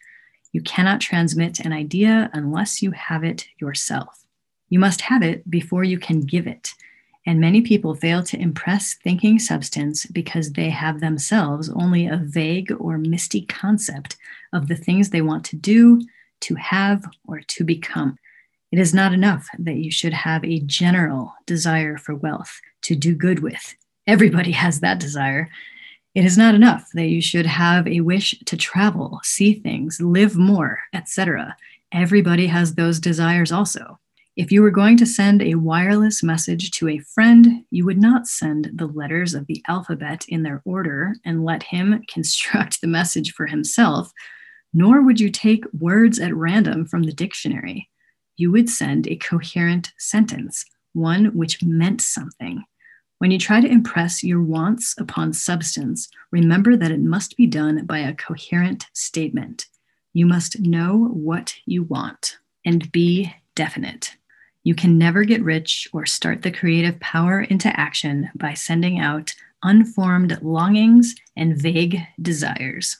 You 0.53 0.61
cannot 0.63 1.01
transmit 1.01 1.61
an 1.61 1.73
idea 1.73 2.31
unless 2.33 2.83
you 2.83 2.91
have 2.93 3.25
it 3.25 3.47
yourself. 3.59 4.25
You 4.69 4.79
must 4.79 5.03
have 5.03 5.23
it 5.23 5.49
before 5.51 5.85
you 5.85 5.99
can 5.99 6.21
give 6.21 6.47
it. 6.47 6.75
And 7.27 7.41
many 7.41 7.61
people 7.61 7.95
fail 7.95 8.23
to 8.25 8.41
impress 8.41 8.95
thinking 8.95 9.39
substance 9.39 10.07
because 10.07 10.53
they 10.53 10.71
have 10.71 11.01
themselves 11.01 11.69
only 11.71 12.07
a 12.07 12.23
vague 12.23 12.73
or 12.79 12.99
misty 12.99 13.43
concept 13.43 14.17
of 14.53 14.69
the 14.69 14.77
things 14.77 15.11
they 15.11 15.23
want 15.23 15.45
to 15.47 15.57
do, 15.57 16.01
to 16.41 16.55
have, 16.57 17.05
or 17.27 17.41
to 17.41 17.65
become. 17.65 18.17
It 18.71 18.79
is 18.79 18.95
not 18.95 19.13
enough 19.13 19.49
that 19.59 19.77
you 19.77 19.91
should 19.91 20.13
have 20.13 20.45
a 20.45 20.61
general 20.61 21.35
desire 21.47 21.97
for 21.97 22.15
wealth 22.15 22.61
to 22.83 22.95
do 22.95 23.15
good 23.15 23.41
with 23.41 23.75
Everybody 24.07 24.53
has 24.53 24.81
that 24.81 25.01
desire. 25.01 25.51
It 26.15 26.25
is 26.25 26.39
not 26.39 26.55
enough 26.55 26.89
that 26.95 27.09
you 27.09 27.21
should 27.21 27.47
have 27.47 27.87
a 27.87 28.01
wish 28.01 28.35
to 28.47 28.57
travel, 28.57 29.21
see 29.23 29.55
things, 29.55 30.01
live 30.01 30.37
more, 30.37 30.79
etc. 30.95 31.57
Everybody 31.93 32.47
has 32.47 32.75
those 32.75 33.01
desires 33.01 33.53
also. 33.53 33.99
If 34.37 34.53
you 34.53 34.63
were 34.63 34.71
going 34.71 34.99
to 34.99 35.07
send 35.07 35.43
a 35.43 35.55
wireless 35.55 36.23
message 36.23 36.71
to 36.73 36.89
a 36.89 36.99
friend, 36.99 37.65
you 37.71 37.85
would 37.87 38.01
not 38.01 38.27
send 38.27 38.71
the 38.75 38.87
letters 38.87 39.35
of 39.35 39.47
the 39.47 39.63
alphabet 39.67 40.27
in 40.29 40.43
their 40.43 40.63
order 40.65 41.15
and 41.25 41.45
let 41.45 41.63
him 41.63 42.03
construct 42.09 42.81
the 42.81 42.87
message 42.87 43.33
for 43.33 43.47
himself, 43.47 44.13
nor 44.73 45.03
would 45.03 45.19
you 45.19 45.31
take 45.31 45.65
words 45.73 46.19
at 46.19 46.37
random 46.37 46.87
from 46.87 47.05
the 47.05 47.13
dictionary. 47.13 47.89
You 48.37 48.53
would 48.53 48.69
send 48.69 49.09
a 49.09 49.17
coherent 49.17 49.93
sentence, 49.99 50.65
one 50.93 51.27
which 51.35 51.63
meant 51.65 52.03
something. 52.03 52.63
When 53.19 53.31
you 53.31 53.39
try 53.39 53.63
to 53.63 53.71
impress 53.71 54.23
your 54.23 54.43
wants 54.43 54.95
upon 54.99 55.33
substance, 55.33 56.11
remember 56.31 56.77
that 56.77 56.91
it 56.91 57.01
must 57.01 57.37
be 57.37 57.47
done 57.47 57.87
by 57.87 58.01
a 58.01 58.15
coherent 58.15 58.89
statement. 58.93 59.67
You 60.13 60.27
must 60.27 60.61
know 60.61 61.09
what 61.13 61.55
you 61.65 61.85
want 61.85 62.37
and 62.67 62.93
be 62.93 63.35
definite. 63.55 64.17
You 64.65 64.75
can 64.75 64.99
never 64.99 65.25
get 65.25 65.43
rich 65.43 65.89
or 65.95 66.05
start 66.05 66.43
the 66.43 66.51
creative 66.51 67.01
power 67.01 67.41
into 67.41 67.69
action 67.81 68.29
by 68.35 68.53
sending 68.53 68.99
out 68.99 69.35
unformed 69.63 70.39
longings 70.43 71.15
and 71.37 71.57
vague 71.57 72.01
desires. 72.21 72.99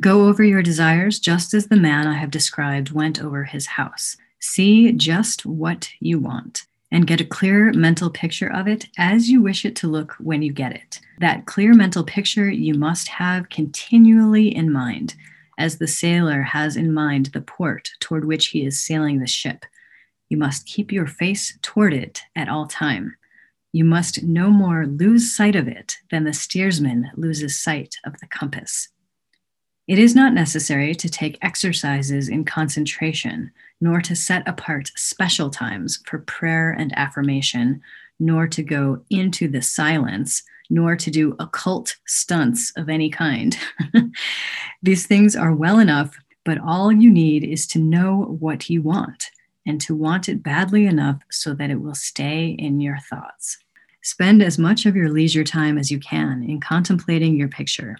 Go 0.00 0.28
over 0.28 0.42
your 0.42 0.62
desires 0.62 1.18
just 1.18 1.52
as 1.52 1.66
the 1.66 1.76
man 1.76 2.06
I 2.06 2.14
have 2.14 2.30
described 2.30 2.92
went 2.92 3.22
over 3.22 3.44
his 3.44 3.66
house. 3.66 4.16
See 4.40 4.92
just 4.92 5.44
what 5.44 5.90
you 6.00 6.18
want 6.18 6.64
and 6.92 7.06
get 7.06 7.22
a 7.22 7.24
clear 7.24 7.72
mental 7.72 8.10
picture 8.10 8.52
of 8.52 8.68
it 8.68 8.86
as 8.98 9.28
you 9.28 9.42
wish 9.42 9.64
it 9.64 9.74
to 9.74 9.88
look 9.88 10.14
when 10.20 10.42
you 10.42 10.52
get 10.52 10.72
it. 10.72 11.00
That 11.18 11.46
clear 11.46 11.72
mental 11.72 12.04
picture 12.04 12.50
you 12.50 12.74
must 12.74 13.08
have 13.08 13.48
continually 13.48 14.54
in 14.54 14.70
mind, 14.70 15.14
as 15.58 15.78
the 15.78 15.88
sailor 15.88 16.42
has 16.42 16.76
in 16.76 16.92
mind 16.92 17.26
the 17.26 17.40
port 17.40 17.88
toward 17.98 18.26
which 18.26 18.48
he 18.48 18.64
is 18.64 18.84
sailing 18.84 19.18
the 19.18 19.26
ship. 19.26 19.64
You 20.28 20.36
must 20.36 20.66
keep 20.66 20.92
your 20.92 21.06
face 21.06 21.58
toward 21.62 21.94
it 21.94 22.22
at 22.36 22.48
all 22.48 22.66
time. 22.66 23.16
You 23.72 23.84
must 23.84 24.22
no 24.22 24.50
more 24.50 24.86
lose 24.86 25.34
sight 25.34 25.56
of 25.56 25.66
it 25.66 25.96
than 26.10 26.24
the 26.24 26.34
steersman 26.34 27.10
loses 27.16 27.58
sight 27.58 27.96
of 28.04 28.20
the 28.20 28.26
compass. 28.26 28.88
It 29.92 29.98
is 29.98 30.14
not 30.14 30.32
necessary 30.32 30.94
to 30.94 31.08
take 31.10 31.36
exercises 31.42 32.30
in 32.30 32.46
concentration, 32.46 33.50
nor 33.78 34.00
to 34.00 34.16
set 34.16 34.48
apart 34.48 34.90
special 34.96 35.50
times 35.50 36.02
for 36.06 36.20
prayer 36.20 36.70
and 36.70 36.96
affirmation, 36.96 37.82
nor 38.18 38.48
to 38.48 38.62
go 38.62 39.04
into 39.10 39.48
the 39.48 39.60
silence, 39.60 40.44
nor 40.70 40.96
to 40.96 41.10
do 41.10 41.36
occult 41.38 41.94
stunts 42.06 42.72
of 42.74 42.88
any 42.88 43.10
kind. 43.10 43.58
These 44.82 45.06
things 45.06 45.36
are 45.36 45.54
well 45.54 45.78
enough, 45.78 46.16
but 46.42 46.56
all 46.58 46.90
you 46.90 47.10
need 47.10 47.44
is 47.44 47.66
to 47.66 47.78
know 47.78 48.34
what 48.40 48.70
you 48.70 48.80
want 48.80 49.26
and 49.66 49.78
to 49.82 49.94
want 49.94 50.26
it 50.26 50.42
badly 50.42 50.86
enough 50.86 51.20
so 51.30 51.52
that 51.52 51.68
it 51.68 51.82
will 51.82 51.94
stay 51.94 52.56
in 52.58 52.80
your 52.80 52.96
thoughts. 53.10 53.58
Spend 54.00 54.42
as 54.42 54.56
much 54.56 54.86
of 54.86 54.96
your 54.96 55.10
leisure 55.10 55.44
time 55.44 55.76
as 55.76 55.90
you 55.90 56.00
can 56.00 56.42
in 56.48 56.60
contemplating 56.60 57.36
your 57.36 57.48
picture, 57.48 57.98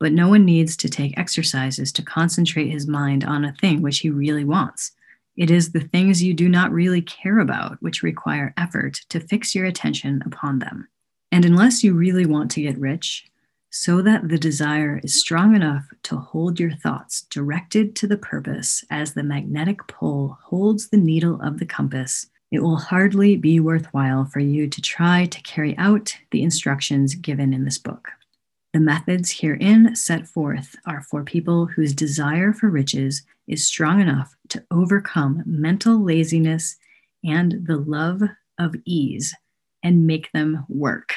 but 0.00 0.12
no 0.12 0.28
one 0.28 0.44
needs 0.44 0.76
to 0.78 0.88
take 0.88 1.16
exercises 1.16 1.92
to 1.92 2.02
concentrate 2.02 2.70
his 2.70 2.88
mind 2.88 3.22
on 3.22 3.44
a 3.44 3.52
thing 3.52 3.82
which 3.82 4.00
he 4.00 4.10
really 4.10 4.44
wants. 4.44 4.92
It 5.36 5.50
is 5.50 5.70
the 5.70 5.80
things 5.80 6.22
you 6.22 6.34
do 6.34 6.48
not 6.48 6.72
really 6.72 7.02
care 7.02 7.38
about 7.38 7.80
which 7.80 8.02
require 8.02 8.52
effort 8.56 9.02
to 9.10 9.20
fix 9.20 9.54
your 9.54 9.66
attention 9.66 10.22
upon 10.26 10.58
them. 10.58 10.88
And 11.30 11.44
unless 11.44 11.84
you 11.84 11.94
really 11.94 12.26
want 12.26 12.50
to 12.52 12.62
get 12.62 12.78
rich, 12.78 13.26
so 13.70 14.02
that 14.02 14.28
the 14.28 14.38
desire 14.38 15.00
is 15.04 15.20
strong 15.20 15.54
enough 15.54 15.86
to 16.02 16.16
hold 16.16 16.58
your 16.58 16.72
thoughts 16.72 17.22
directed 17.30 17.94
to 17.96 18.08
the 18.08 18.16
purpose 18.16 18.84
as 18.90 19.14
the 19.14 19.22
magnetic 19.22 19.86
pole 19.86 20.38
holds 20.42 20.88
the 20.88 20.96
needle 20.96 21.40
of 21.40 21.58
the 21.58 21.66
compass, 21.66 22.26
it 22.50 22.60
will 22.60 22.78
hardly 22.78 23.36
be 23.36 23.60
worthwhile 23.60 24.24
for 24.24 24.40
you 24.40 24.66
to 24.66 24.82
try 24.82 25.24
to 25.26 25.42
carry 25.42 25.78
out 25.78 26.16
the 26.32 26.42
instructions 26.42 27.14
given 27.14 27.54
in 27.54 27.64
this 27.64 27.78
book. 27.78 28.08
The 28.72 28.80
methods 28.80 29.32
herein 29.40 29.96
set 29.96 30.28
forth 30.28 30.76
are 30.86 31.02
for 31.02 31.24
people 31.24 31.66
whose 31.66 31.92
desire 31.92 32.52
for 32.52 32.70
riches 32.70 33.22
is 33.48 33.66
strong 33.66 34.00
enough 34.00 34.36
to 34.50 34.64
overcome 34.70 35.42
mental 35.44 36.02
laziness 36.02 36.76
and 37.24 37.66
the 37.66 37.78
love 37.78 38.22
of 38.58 38.76
ease 38.84 39.34
and 39.82 40.06
make 40.06 40.30
them 40.32 40.64
work. 40.68 41.14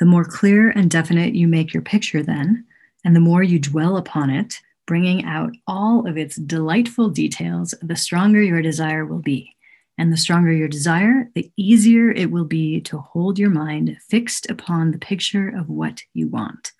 The 0.00 0.06
more 0.06 0.24
clear 0.24 0.70
and 0.70 0.90
definite 0.90 1.34
you 1.34 1.46
make 1.46 1.72
your 1.72 1.82
picture, 1.82 2.22
then, 2.22 2.64
and 3.04 3.14
the 3.14 3.20
more 3.20 3.42
you 3.42 3.60
dwell 3.60 3.96
upon 3.96 4.30
it, 4.30 4.60
bringing 4.86 5.24
out 5.24 5.52
all 5.66 6.08
of 6.08 6.16
its 6.16 6.36
delightful 6.36 7.10
details, 7.10 7.74
the 7.82 7.96
stronger 7.96 8.42
your 8.42 8.62
desire 8.62 9.04
will 9.06 9.20
be. 9.20 9.54
And 9.98 10.12
the 10.12 10.16
stronger 10.16 10.52
your 10.52 10.68
desire, 10.68 11.28
the 11.34 11.50
easier 11.56 12.10
it 12.10 12.30
will 12.30 12.44
be 12.44 12.80
to 12.82 12.98
hold 12.98 13.38
your 13.38 13.50
mind 13.50 13.98
fixed 14.08 14.48
upon 14.48 14.92
the 14.92 14.98
picture 14.98 15.48
of 15.48 15.68
what 15.68 16.02
you 16.14 16.28
want. 16.28 16.72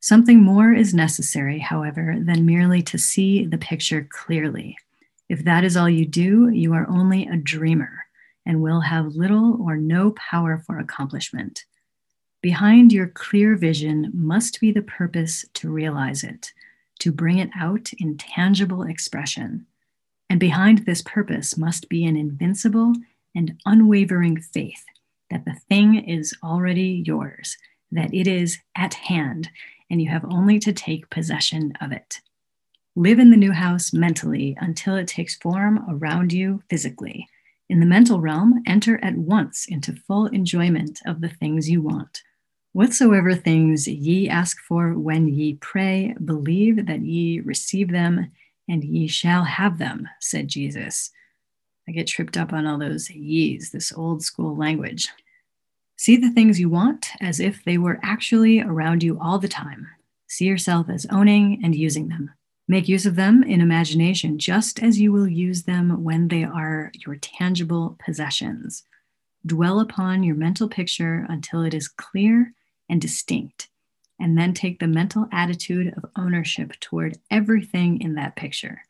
Something 0.00 0.42
more 0.42 0.72
is 0.72 0.94
necessary, 0.94 1.58
however, 1.58 2.16
than 2.18 2.46
merely 2.46 2.80
to 2.82 2.98
see 2.98 3.44
the 3.44 3.58
picture 3.58 4.08
clearly. 4.10 4.76
If 5.28 5.44
that 5.44 5.64
is 5.64 5.76
all 5.76 5.88
you 5.88 6.06
do, 6.06 6.48
you 6.48 6.72
are 6.74 6.88
only 6.88 7.26
a 7.26 7.36
dreamer 7.36 8.04
and 8.46 8.62
will 8.62 8.80
have 8.80 9.16
little 9.16 9.60
or 9.60 9.76
no 9.76 10.12
power 10.12 10.58
for 10.58 10.78
accomplishment. 10.78 11.64
Behind 12.40 12.92
your 12.92 13.06
clear 13.06 13.54
vision 13.56 14.10
must 14.12 14.60
be 14.60 14.72
the 14.72 14.82
purpose 14.82 15.44
to 15.54 15.70
realize 15.70 16.24
it, 16.24 16.52
to 16.98 17.12
bring 17.12 17.38
it 17.38 17.50
out 17.56 17.92
in 17.98 18.16
tangible 18.16 18.82
expression. 18.82 19.66
And 20.32 20.40
behind 20.40 20.86
this 20.86 21.02
purpose 21.02 21.58
must 21.58 21.90
be 21.90 22.06
an 22.06 22.16
invincible 22.16 22.94
and 23.34 23.60
unwavering 23.66 24.40
faith 24.40 24.82
that 25.28 25.44
the 25.44 25.60
thing 25.68 26.08
is 26.08 26.34
already 26.42 27.02
yours, 27.04 27.58
that 27.90 28.14
it 28.14 28.26
is 28.26 28.58
at 28.74 28.94
hand, 28.94 29.50
and 29.90 30.00
you 30.00 30.08
have 30.08 30.24
only 30.24 30.58
to 30.60 30.72
take 30.72 31.10
possession 31.10 31.74
of 31.82 31.92
it. 31.92 32.22
Live 32.96 33.18
in 33.18 33.30
the 33.30 33.36
new 33.36 33.52
house 33.52 33.92
mentally 33.92 34.56
until 34.58 34.96
it 34.96 35.06
takes 35.06 35.36
form 35.36 35.84
around 35.86 36.32
you 36.32 36.62
physically. 36.70 37.28
In 37.68 37.80
the 37.80 37.84
mental 37.84 38.18
realm, 38.18 38.62
enter 38.66 38.98
at 39.04 39.18
once 39.18 39.66
into 39.68 39.92
full 39.92 40.28
enjoyment 40.28 41.00
of 41.04 41.20
the 41.20 41.28
things 41.28 41.68
you 41.68 41.82
want. 41.82 42.22
Whatsoever 42.72 43.34
things 43.34 43.86
ye 43.86 44.30
ask 44.30 44.56
for 44.66 44.98
when 44.98 45.28
ye 45.28 45.58
pray, 45.60 46.14
believe 46.24 46.86
that 46.86 47.02
ye 47.02 47.40
receive 47.40 47.90
them, 47.92 48.32
and 48.68 48.84
ye 48.84 49.06
shall 49.06 49.44
have 49.44 49.78
them, 49.78 50.08
said 50.20 50.48
Jesus. 50.48 51.10
I 51.88 51.92
get 51.92 52.06
tripped 52.06 52.36
up 52.36 52.52
on 52.52 52.66
all 52.66 52.78
those 52.78 53.10
ye's, 53.10 53.70
this 53.70 53.92
old 53.92 54.22
school 54.22 54.56
language. 54.56 55.08
See 55.96 56.16
the 56.16 56.30
things 56.30 56.60
you 56.60 56.68
want 56.68 57.10
as 57.20 57.40
if 57.40 57.64
they 57.64 57.78
were 57.78 58.00
actually 58.02 58.60
around 58.60 59.02
you 59.02 59.18
all 59.20 59.38
the 59.38 59.48
time. 59.48 59.88
See 60.28 60.46
yourself 60.46 60.88
as 60.88 61.06
owning 61.10 61.60
and 61.62 61.74
using 61.74 62.08
them. 62.08 62.30
Make 62.68 62.88
use 62.88 63.06
of 63.06 63.16
them 63.16 63.42
in 63.42 63.60
imagination 63.60 64.38
just 64.38 64.82
as 64.82 65.00
you 65.00 65.12
will 65.12 65.28
use 65.28 65.64
them 65.64 66.02
when 66.02 66.28
they 66.28 66.44
are 66.44 66.90
your 66.94 67.16
tangible 67.16 67.98
possessions. 68.04 68.84
Dwell 69.44 69.80
upon 69.80 70.22
your 70.22 70.36
mental 70.36 70.68
picture 70.68 71.26
until 71.28 71.62
it 71.62 71.74
is 71.74 71.88
clear 71.88 72.54
and 72.88 73.00
distinct 73.00 73.68
and 74.18 74.36
then 74.38 74.54
take 74.54 74.78
the 74.78 74.86
mental 74.86 75.26
attitude 75.32 75.92
of 75.96 76.10
ownership 76.16 76.78
toward 76.80 77.18
everything 77.30 78.00
in 78.00 78.14
that 78.14 78.36
picture. 78.36 78.82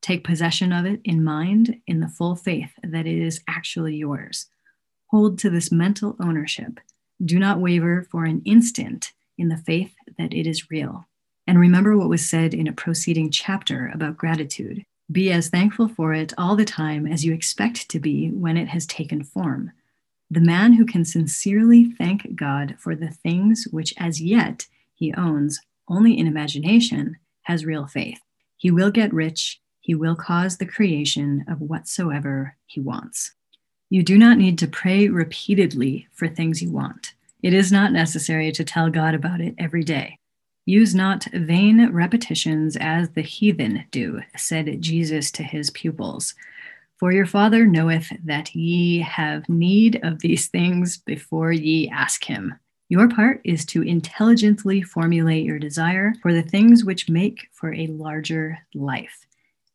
Take 0.00 0.24
possession 0.24 0.72
of 0.72 0.86
it 0.86 1.00
in 1.04 1.22
mind 1.22 1.80
in 1.86 2.00
the 2.00 2.08
full 2.08 2.36
faith 2.36 2.72
that 2.82 3.06
it 3.06 3.18
is 3.18 3.42
actually 3.46 3.96
yours. 3.96 4.46
Hold 5.08 5.38
to 5.40 5.50
this 5.50 5.70
mental 5.70 6.16
ownership. 6.20 6.80
Do 7.22 7.38
not 7.38 7.60
waver 7.60 8.06
for 8.10 8.24
an 8.24 8.42
instant 8.44 9.12
in 9.36 9.48
the 9.48 9.58
faith 9.58 9.94
that 10.18 10.32
it 10.32 10.46
is 10.46 10.70
real. 10.70 11.06
And 11.46 11.58
remember 11.58 11.96
what 11.96 12.08
was 12.08 12.28
said 12.28 12.54
in 12.54 12.66
a 12.66 12.72
preceding 12.72 13.30
chapter 13.30 13.90
about 13.92 14.16
gratitude. 14.16 14.84
Be 15.10 15.32
as 15.32 15.48
thankful 15.48 15.88
for 15.88 16.14
it 16.14 16.32
all 16.38 16.54
the 16.54 16.64
time 16.64 17.06
as 17.06 17.24
you 17.24 17.34
expect 17.34 17.88
to 17.90 17.98
be 17.98 18.28
when 18.30 18.56
it 18.56 18.68
has 18.68 18.86
taken 18.86 19.24
form. 19.24 19.72
The 20.30 20.40
man 20.40 20.74
who 20.74 20.86
can 20.86 21.04
sincerely 21.04 21.90
thank 21.92 22.36
God 22.36 22.76
for 22.78 22.94
the 22.94 23.10
things 23.10 23.66
which 23.70 23.92
as 23.96 24.20
yet 24.20 24.66
he 24.94 25.12
owns 25.14 25.60
only 25.88 26.16
in 26.16 26.26
imagination 26.26 27.16
has 27.42 27.64
real 27.64 27.86
faith. 27.86 28.20
He 28.56 28.70
will 28.70 28.90
get 28.90 29.12
rich. 29.12 29.60
He 29.80 29.94
will 29.94 30.14
cause 30.14 30.58
the 30.58 30.66
creation 30.66 31.44
of 31.48 31.60
whatsoever 31.60 32.56
he 32.66 32.80
wants. 32.80 33.32
You 33.88 34.04
do 34.04 34.16
not 34.16 34.38
need 34.38 34.56
to 34.58 34.68
pray 34.68 35.08
repeatedly 35.08 36.06
for 36.12 36.28
things 36.28 36.62
you 36.62 36.70
want. 36.70 37.14
It 37.42 37.52
is 37.52 37.72
not 37.72 37.92
necessary 37.92 38.52
to 38.52 38.62
tell 38.62 38.88
God 38.88 39.14
about 39.14 39.40
it 39.40 39.54
every 39.58 39.82
day. 39.82 40.18
Use 40.64 40.94
not 40.94 41.24
vain 41.32 41.90
repetitions 41.90 42.76
as 42.76 43.10
the 43.10 43.22
heathen 43.22 43.84
do, 43.90 44.20
said 44.36 44.80
Jesus 44.80 45.32
to 45.32 45.42
his 45.42 45.70
pupils. 45.70 46.34
For 47.00 47.12
your 47.12 47.24
Father 47.24 47.64
knoweth 47.64 48.12
that 48.24 48.54
ye 48.54 48.98
have 48.98 49.48
need 49.48 50.00
of 50.02 50.20
these 50.20 50.48
things 50.48 50.98
before 50.98 51.50
ye 51.50 51.88
ask 51.88 52.24
him. 52.24 52.52
Your 52.90 53.08
part 53.08 53.40
is 53.42 53.64
to 53.66 53.80
intelligently 53.80 54.82
formulate 54.82 55.46
your 55.46 55.58
desire 55.58 56.12
for 56.20 56.34
the 56.34 56.42
things 56.42 56.84
which 56.84 57.08
make 57.08 57.48
for 57.52 57.72
a 57.72 57.86
larger 57.86 58.58
life, 58.74 59.26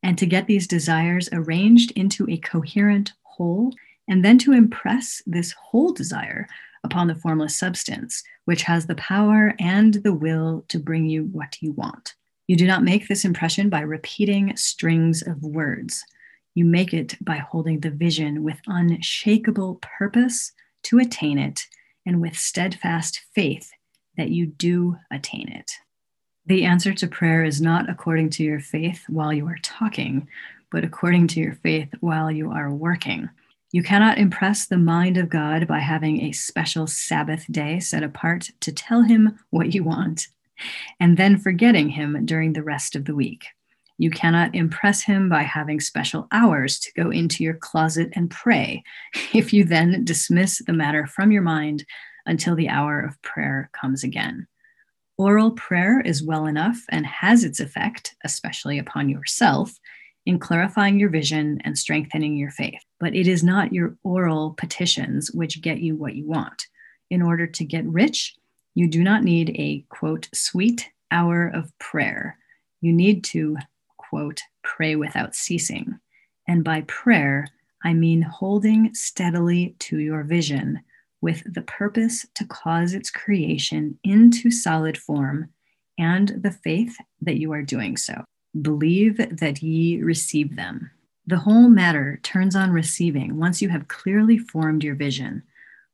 and 0.04 0.20
to 0.20 0.28
get 0.28 0.46
these 0.46 0.68
desires 0.68 1.28
arranged 1.34 1.90
into 1.96 2.30
a 2.30 2.38
coherent 2.38 3.14
whole, 3.24 3.74
and 4.08 4.24
then 4.24 4.38
to 4.38 4.52
impress 4.52 5.24
this 5.26 5.52
whole 5.54 5.94
desire 5.94 6.48
upon 6.84 7.08
the 7.08 7.16
formless 7.16 7.56
substance, 7.56 8.22
which 8.44 8.62
has 8.62 8.86
the 8.86 8.94
power 8.94 9.56
and 9.58 9.96
the 9.96 10.14
will 10.14 10.64
to 10.68 10.78
bring 10.78 11.08
you 11.08 11.24
what 11.32 11.58
you 11.60 11.72
want. 11.72 12.14
You 12.46 12.56
do 12.56 12.68
not 12.68 12.84
make 12.84 13.08
this 13.08 13.26
impression 13.26 13.68
by 13.68 13.82
repeating 13.82 14.56
strings 14.56 15.24
of 15.24 15.42
words 15.42 16.06
you 16.56 16.66
make 16.66 16.94
it 16.94 17.16
by 17.22 17.38
holding 17.38 17.82
the 17.82 17.92
vision 17.92 18.44
with 18.44 18.60
unshakable 18.66 19.76
purpose 19.82 20.52
to 20.84 20.98
attain 20.98 21.38
it 21.38 21.68
and 22.06 22.22
with 22.22 22.38
steadfast 22.38 23.22
faith 23.34 23.72
that 24.18 24.30
you 24.30 24.48
do 24.48 24.96
attain 25.12 25.50
it. 25.50 25.72
The 26.46 26.64
answer 26.64 26.94
to 26.94 27.08
prayer 27.08 27.44
is 27.44 27.60
not 27.60 27.90
according 27.90 28.30
to 28.32 28.44
your 28.44 28.60
faith 28.60 29.04
while 29.10 29.34
you 29.34 29.48
are 29.48 29.58
talking, 29.62 30.28
but 30.72 30.84
according 30.84 31.28
to 31.28 31.40
your 31.40 31.56
faith 31.56 31.90
while 32.00 32.32
you 32.32 32.52
are 32.52 32.72
working. 32.72 33.30
You 33.72 33.84
cannot 33.84 34.18
impress 34.18 34.68
the 34.68 34.78
mind 34.78 35.18
of 35.18 35.30
God 35.30 35.68
by 35.68 35.80
having 35.80 36.22
a 36.22 36.32
special 36.32 36.88
Sabbath 36.88 37.46
day 37.52 37.80
set 37.80 38.04
apart 38.04 38.52
to 38.62 38.72
tell 38.72 39.02
him 39.02 39.38
what 39.50 39.74
you 39.74 39.84
want, 39.84 40.28
and 41.00 41.18
then 41.18 41.38
forgetting 41.38 41.90
him 41.90 42.26
during 42.26 42.54
the 42.54 42.64
rest 42.64 42.96
of 42.96 43.06
the 43.06 43.16
week. 43.16 43.48
You 43.98 44.10
cannot 44.10 44.54
impress 44.54 45.02
him 45.02 45.30
by 45.30 45.44
having 45.44 45.80
special 45.80 46.28
hours 46.32 46.80
to 46.80 46.92
go 46.94 47.12
into 47.12 47.44
your 47.44 47.54
closet 47.54 48.10
and 48.14 48.30
pray, 48.30 48.84
if 49.34 49.54
you 49.54 49.64
then 49.64 50.04
dismiss 50.04 50.62
the 50.66 50.74
matter 50.74 51.08
from 51.08 51.32
your 51.32 51.42
mind 51.42 51.86
until 52.26 52.56
the 52.56 52.70
hour 52.70 53.00
of 53.00 53.22
prayer 53.22 53.70
comes 53.74 54.04
again. 54.04 54.48
Oral 55.18 55.52
prayer 55.52 56.02
is 56.02 56.24
well 56.24 56.46
enough 56.46 56.84
and 56.90 57.06
has 57.06 57.46
its 57.46 57.62
effect, 57.62 58.16
especially 58.26 58.78
upon 58.80 59.08
yourself, 59.08 59.80
in 60.26 60.40
clarifying 60.40 61.00
your 61.00 61.10
vision 61.10 61.60
and 61.64 61.78
strengthening 61.78 62.36
your 62.36 62.52
faith. 62.52 62.82
But 63.00 63.16
it 63.16 63.28
is 63.28 63.44
not 63.44 63.72
your 63.72 63.96
oral 64.04 64.56
petitions 64.58 65.32
which 65.32 65.62
get 65.62 65.80
you 65.80 65.96
what 65.96 66.16
you 66.16 66.28
want. 66.28 66.66
In 67.10 67.22
order 67.22 67.48
to 67.48 67.64
get 67.64 67.86
rich, 67.86 68.36
you 68.74 68.90
do 68.90 69.04
not 69.04 69.24
need 69.24 69.52
a 69.52 69.86
quote, 69.88 70.28
sweet 70.34 70.90
hour 71.12 71.48
of 71.48 71.72
prayer. 71.80 72.38
You 72.82 72.92
need 72.92 73.24
to 73.26 73.56
quote, 74.10 74.42
pray 74.64 74.96
without 74.96 75.36
ceasing. 75.36 76.00
And 76.48 76.64
by 76.64 76.82
prayer, 76.82 77.48
I 77.84 77.94
mean 77.94 78.22
holding 78.22 78.94
steadily 78.94 79.76
to 79.80 80.00
your 80.00 80.24
vision 80.24 80.82
with 81.22 81.44
the 81.54 81.62
purpose 81.62 82.26
to 82.36 82.46
cause 82.46 82.94
its 82.94 83.10
creation 83.10 83.98
into 84.04 84.52
solid 84.52 84.98
form 84.98 85.50
and 85.98 86.30
the 86.44 86.52
faith 86.52 86.98
that 87.22 87.38
you 87.38 87.52
are 87.52 87.62
doing 87.62 87.98
so. 87.98 88.24
Believe 88.62 89.18
that 89.18 89.62
ye 89.62 90.02
receive 90.02 90.56
them. 90.56 90.92
The 91.28 91.38
whole 91.38 91.70
matter 91.70 92.20
turns 92.22 92.56
on 92.56 92.72
receiving 92.72 93.38
once 93.38 93.62
you 93.62 93.70
have 93.70 93.88
clearly 93.88 94.38
formed 94.38 94.84
your 94.84 94.96
vision. 94.96 95.44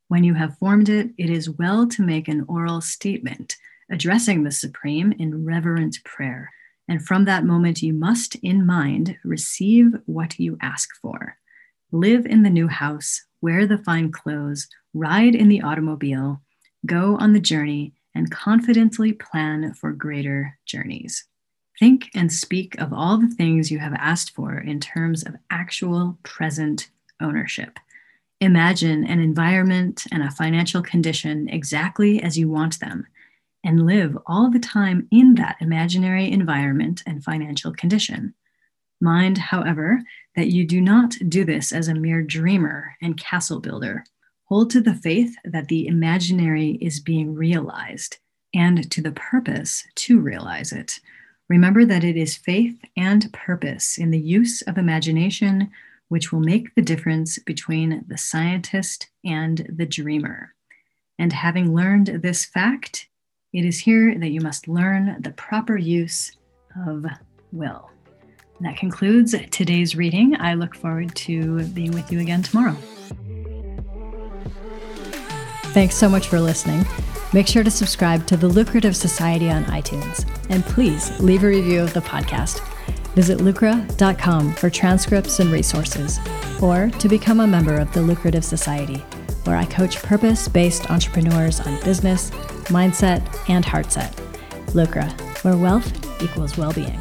When 0.08 0.24
you 0.24 0.34
have 0.34 0.58
formed 0.58 0.88
it, 0.88 1.10
it 1.16 1.30
is 1.30 1.48
well 1.48 1.88
to 1.88 2.02
make 2.02 2.28
an 2.28 2.44
oral 2.48 2.80
statement 2.80 3.56
addressing 3.90 4.42
the 4.42 4.50
Supreme 4.50 5.12
in 5.12 5.44
reverent 5.44 5.98
prayer. 6.04 6.50
And 6.88 7.04
from 7.04 7.24
that 7.24 7.44
moment, 7.44 7.82
you 7.82 7.92
must, 7.92 8.34
in 8.36 8.66
mind, 8.66 9.16
receive 9.24 9.94
what 10.06 10.38
you 10.38 10.58
ask 10.60 10.88
for. 11.00 11.36
Live 11.92 12.26
in 12.26 12.42
the 12.42 12.50
new 12.50 12.68
house, 12.68 13.22
wear 13.40 13.66
the 13.66 13.78
fine 13.78 14.10
clothes, 14.10 14.68
ride 14.94 15.34
in 15.34 15.48
the 15.48 15.62
automobile, 15.62 16.40
go 16.86 17.16
on 17.18 17.32
the 17.32 17.40
journey, 17.40 17.92
and 18.14 18.30
confidently 18.30 19.12
plan 19.12 19.72
for 19.74 19.92
greater 19.92 20.58
journeys. 20.66 21.24
Think 21.78 22.10
and 22.14 22.32
speak 22.32 22.78
of 22.80 22.92
all 22.92 23.16
the 23.16 23.34
things 23.34 23.70
you 23.70 23.78
have 23.78 23.94
asked 23.94 24.34
for 24.34 24.58
in 24.58 24.80
terms 24.80 25.22
of 25.22 25.36
actual 25.50 26.18
present 26.22 26.90
ownership. 27.20 27.78
Imagine 28.40 29.04
an 29.06 29.20
environment 29.20 30.04
and 30.12 30.22
a 30.22 30.30
financial 30.30 30.82
condition 30.82 31.48
exactly 31.48 32.22
as 32.22 32.36
you 32.36 32.48
want 32.48 32.80
them, 32.80 33.06
and 33.64 33.86
live 33.86 34.16
all 34.26 34.50
the 34.50 34.58
time 34.58 35.08
in 35.10 35.34
that 35.36 35.56
imaginary 35.60 36.30
environment 36.30 37.02
and 37.06 37.22
financial 37.22 37.72
condition. 37.72 38.34
Mind, 39.00 39.38
however, 39.38 40.00
that 40.36 40.48
you 40.48 40.66
do 40.66 40.80
not 40.80 41.16
do 41.28 41.44
this 41.44 41.72
as 41.72 41.88
a 41.88 41.94
mere 41.94 42.22
dreamer 42.22 42.96
and 43.02 43.18
castle 43.18 43.60
builder. 43.60 44.04
Hold 44.44 44.70
to 44.70 44.80
the 44.80 44.94
faith 44.94 45.34
that 45.44 45.68
the 45.68 45.86
imaginary 45.86 46.78
is 46.80 47.00
being 47.00 47.34
realized 47.34 48.18
and 48.54 48.90
to 48.90 49.00
the 49.00 49.12
purpose 49.12 49.84
to 49.96 50.20
realize 50.20 50.72
it. 50.72 51.00
Remember 51.48 51.84
that 51.84 52.04
it 52.04 52.16
is 52.16 52.36
faith 52.36 52.80
and 52.96 53.32
purpose 53.32 53.98
in 53.98 54.10
the 54.10 54.20
use 54.20 54.62
of 54.62 54.78
imagination 54.78 55.70
which 56.08 56.30
will 56.30 56.40
make 56.40 56.74
the 56.74 56.82
difference 56.82 57.38
between 57.38 58.04
the 58.06 58.18
scientist 58.18 59.08
and 59.24 59.66
the 59.74 59.86
dreamer. 59.86 60.54
And 61.18 61.32
having 61.32 61.74
learned 61.74 62.08
this 62.22 62.44
fact, 62.44 63.08
it 63.52 63.64
is 63.64 63.78
here 63.78 64.18
that 64.18 64.30
you 64.30 64.40
must 64.40 64.68
learn 64.68 65.16
the 65.20 65.30
proper 65.32 65.76
use 65.76 66.32
of 66.86 67.04
will. 67.52 67.90
And 68.58 68.66
that 68.66 68.76
concludes 68.76 69.34
today's 69.50 69.94
reading. 69.94 70.36
I 70.40 70.54
look 70.54 70.74
forward 70.74 71.14
to 71.16 71.64
being 71.68 71.92
with 71.92 72.10
you 72.10 72.20
again 72.20 72.42
tomorrow. 72.42 72.76
Thanks 75.72 75.96
so 75.96 76.08
much 76.08 76.28
for 76.28 76.38
listening. 76.38 76.86
Make 77.32 77.46
sure 77.46 77.64
to 77.64 77.70
subscribe 77.70 78.26
to 78.26 78.36
the 78.36 78.48
Lucrative 78.48 78.94
Society 78.94 79.50
on 79.50 79.64
iTunes. 79.64 80.28
And 80.50 80.62
please 80.64 81.18
leave 81.18 81.44
a 81.44 81.48
review 81.48 81.80
of 81.80 81.94
the 81.94 82.00
podcast. 82.00 82.60
Visit 83.14 83.38
lucra.com 83.38 84.54
for 84.54 84.70
transcripts 84.70 85.40
and 85.40 85.50
resources, 85.50 86.18
or 86.62 86.88
to 86.98 87.08
become 87.08 87.40
a 87.40 87.46
member 87.46 87.76
of 87.76 87.92
the 87.92 88.00
Lucrative 88.00 88.44
Society, 88.44 88.98
where 89.44 89.56
I 89.56 89.64
coach 89.64 90.02
purpose 90.02 90.48
based 90.48 90.90
entrepreneurs 90.90 91.60
on 91.60 91.82
business, 91.82 92.30
mindset, 92.66 93.22
and 93.48 93.64
heartset. 93.64 94.14
Lucra, 94.74 95.10
where 95.42 95.56
wealth 95.56 96.22
equals 96.22 96.56
well 96.56 96.72
being. 96.72 97.00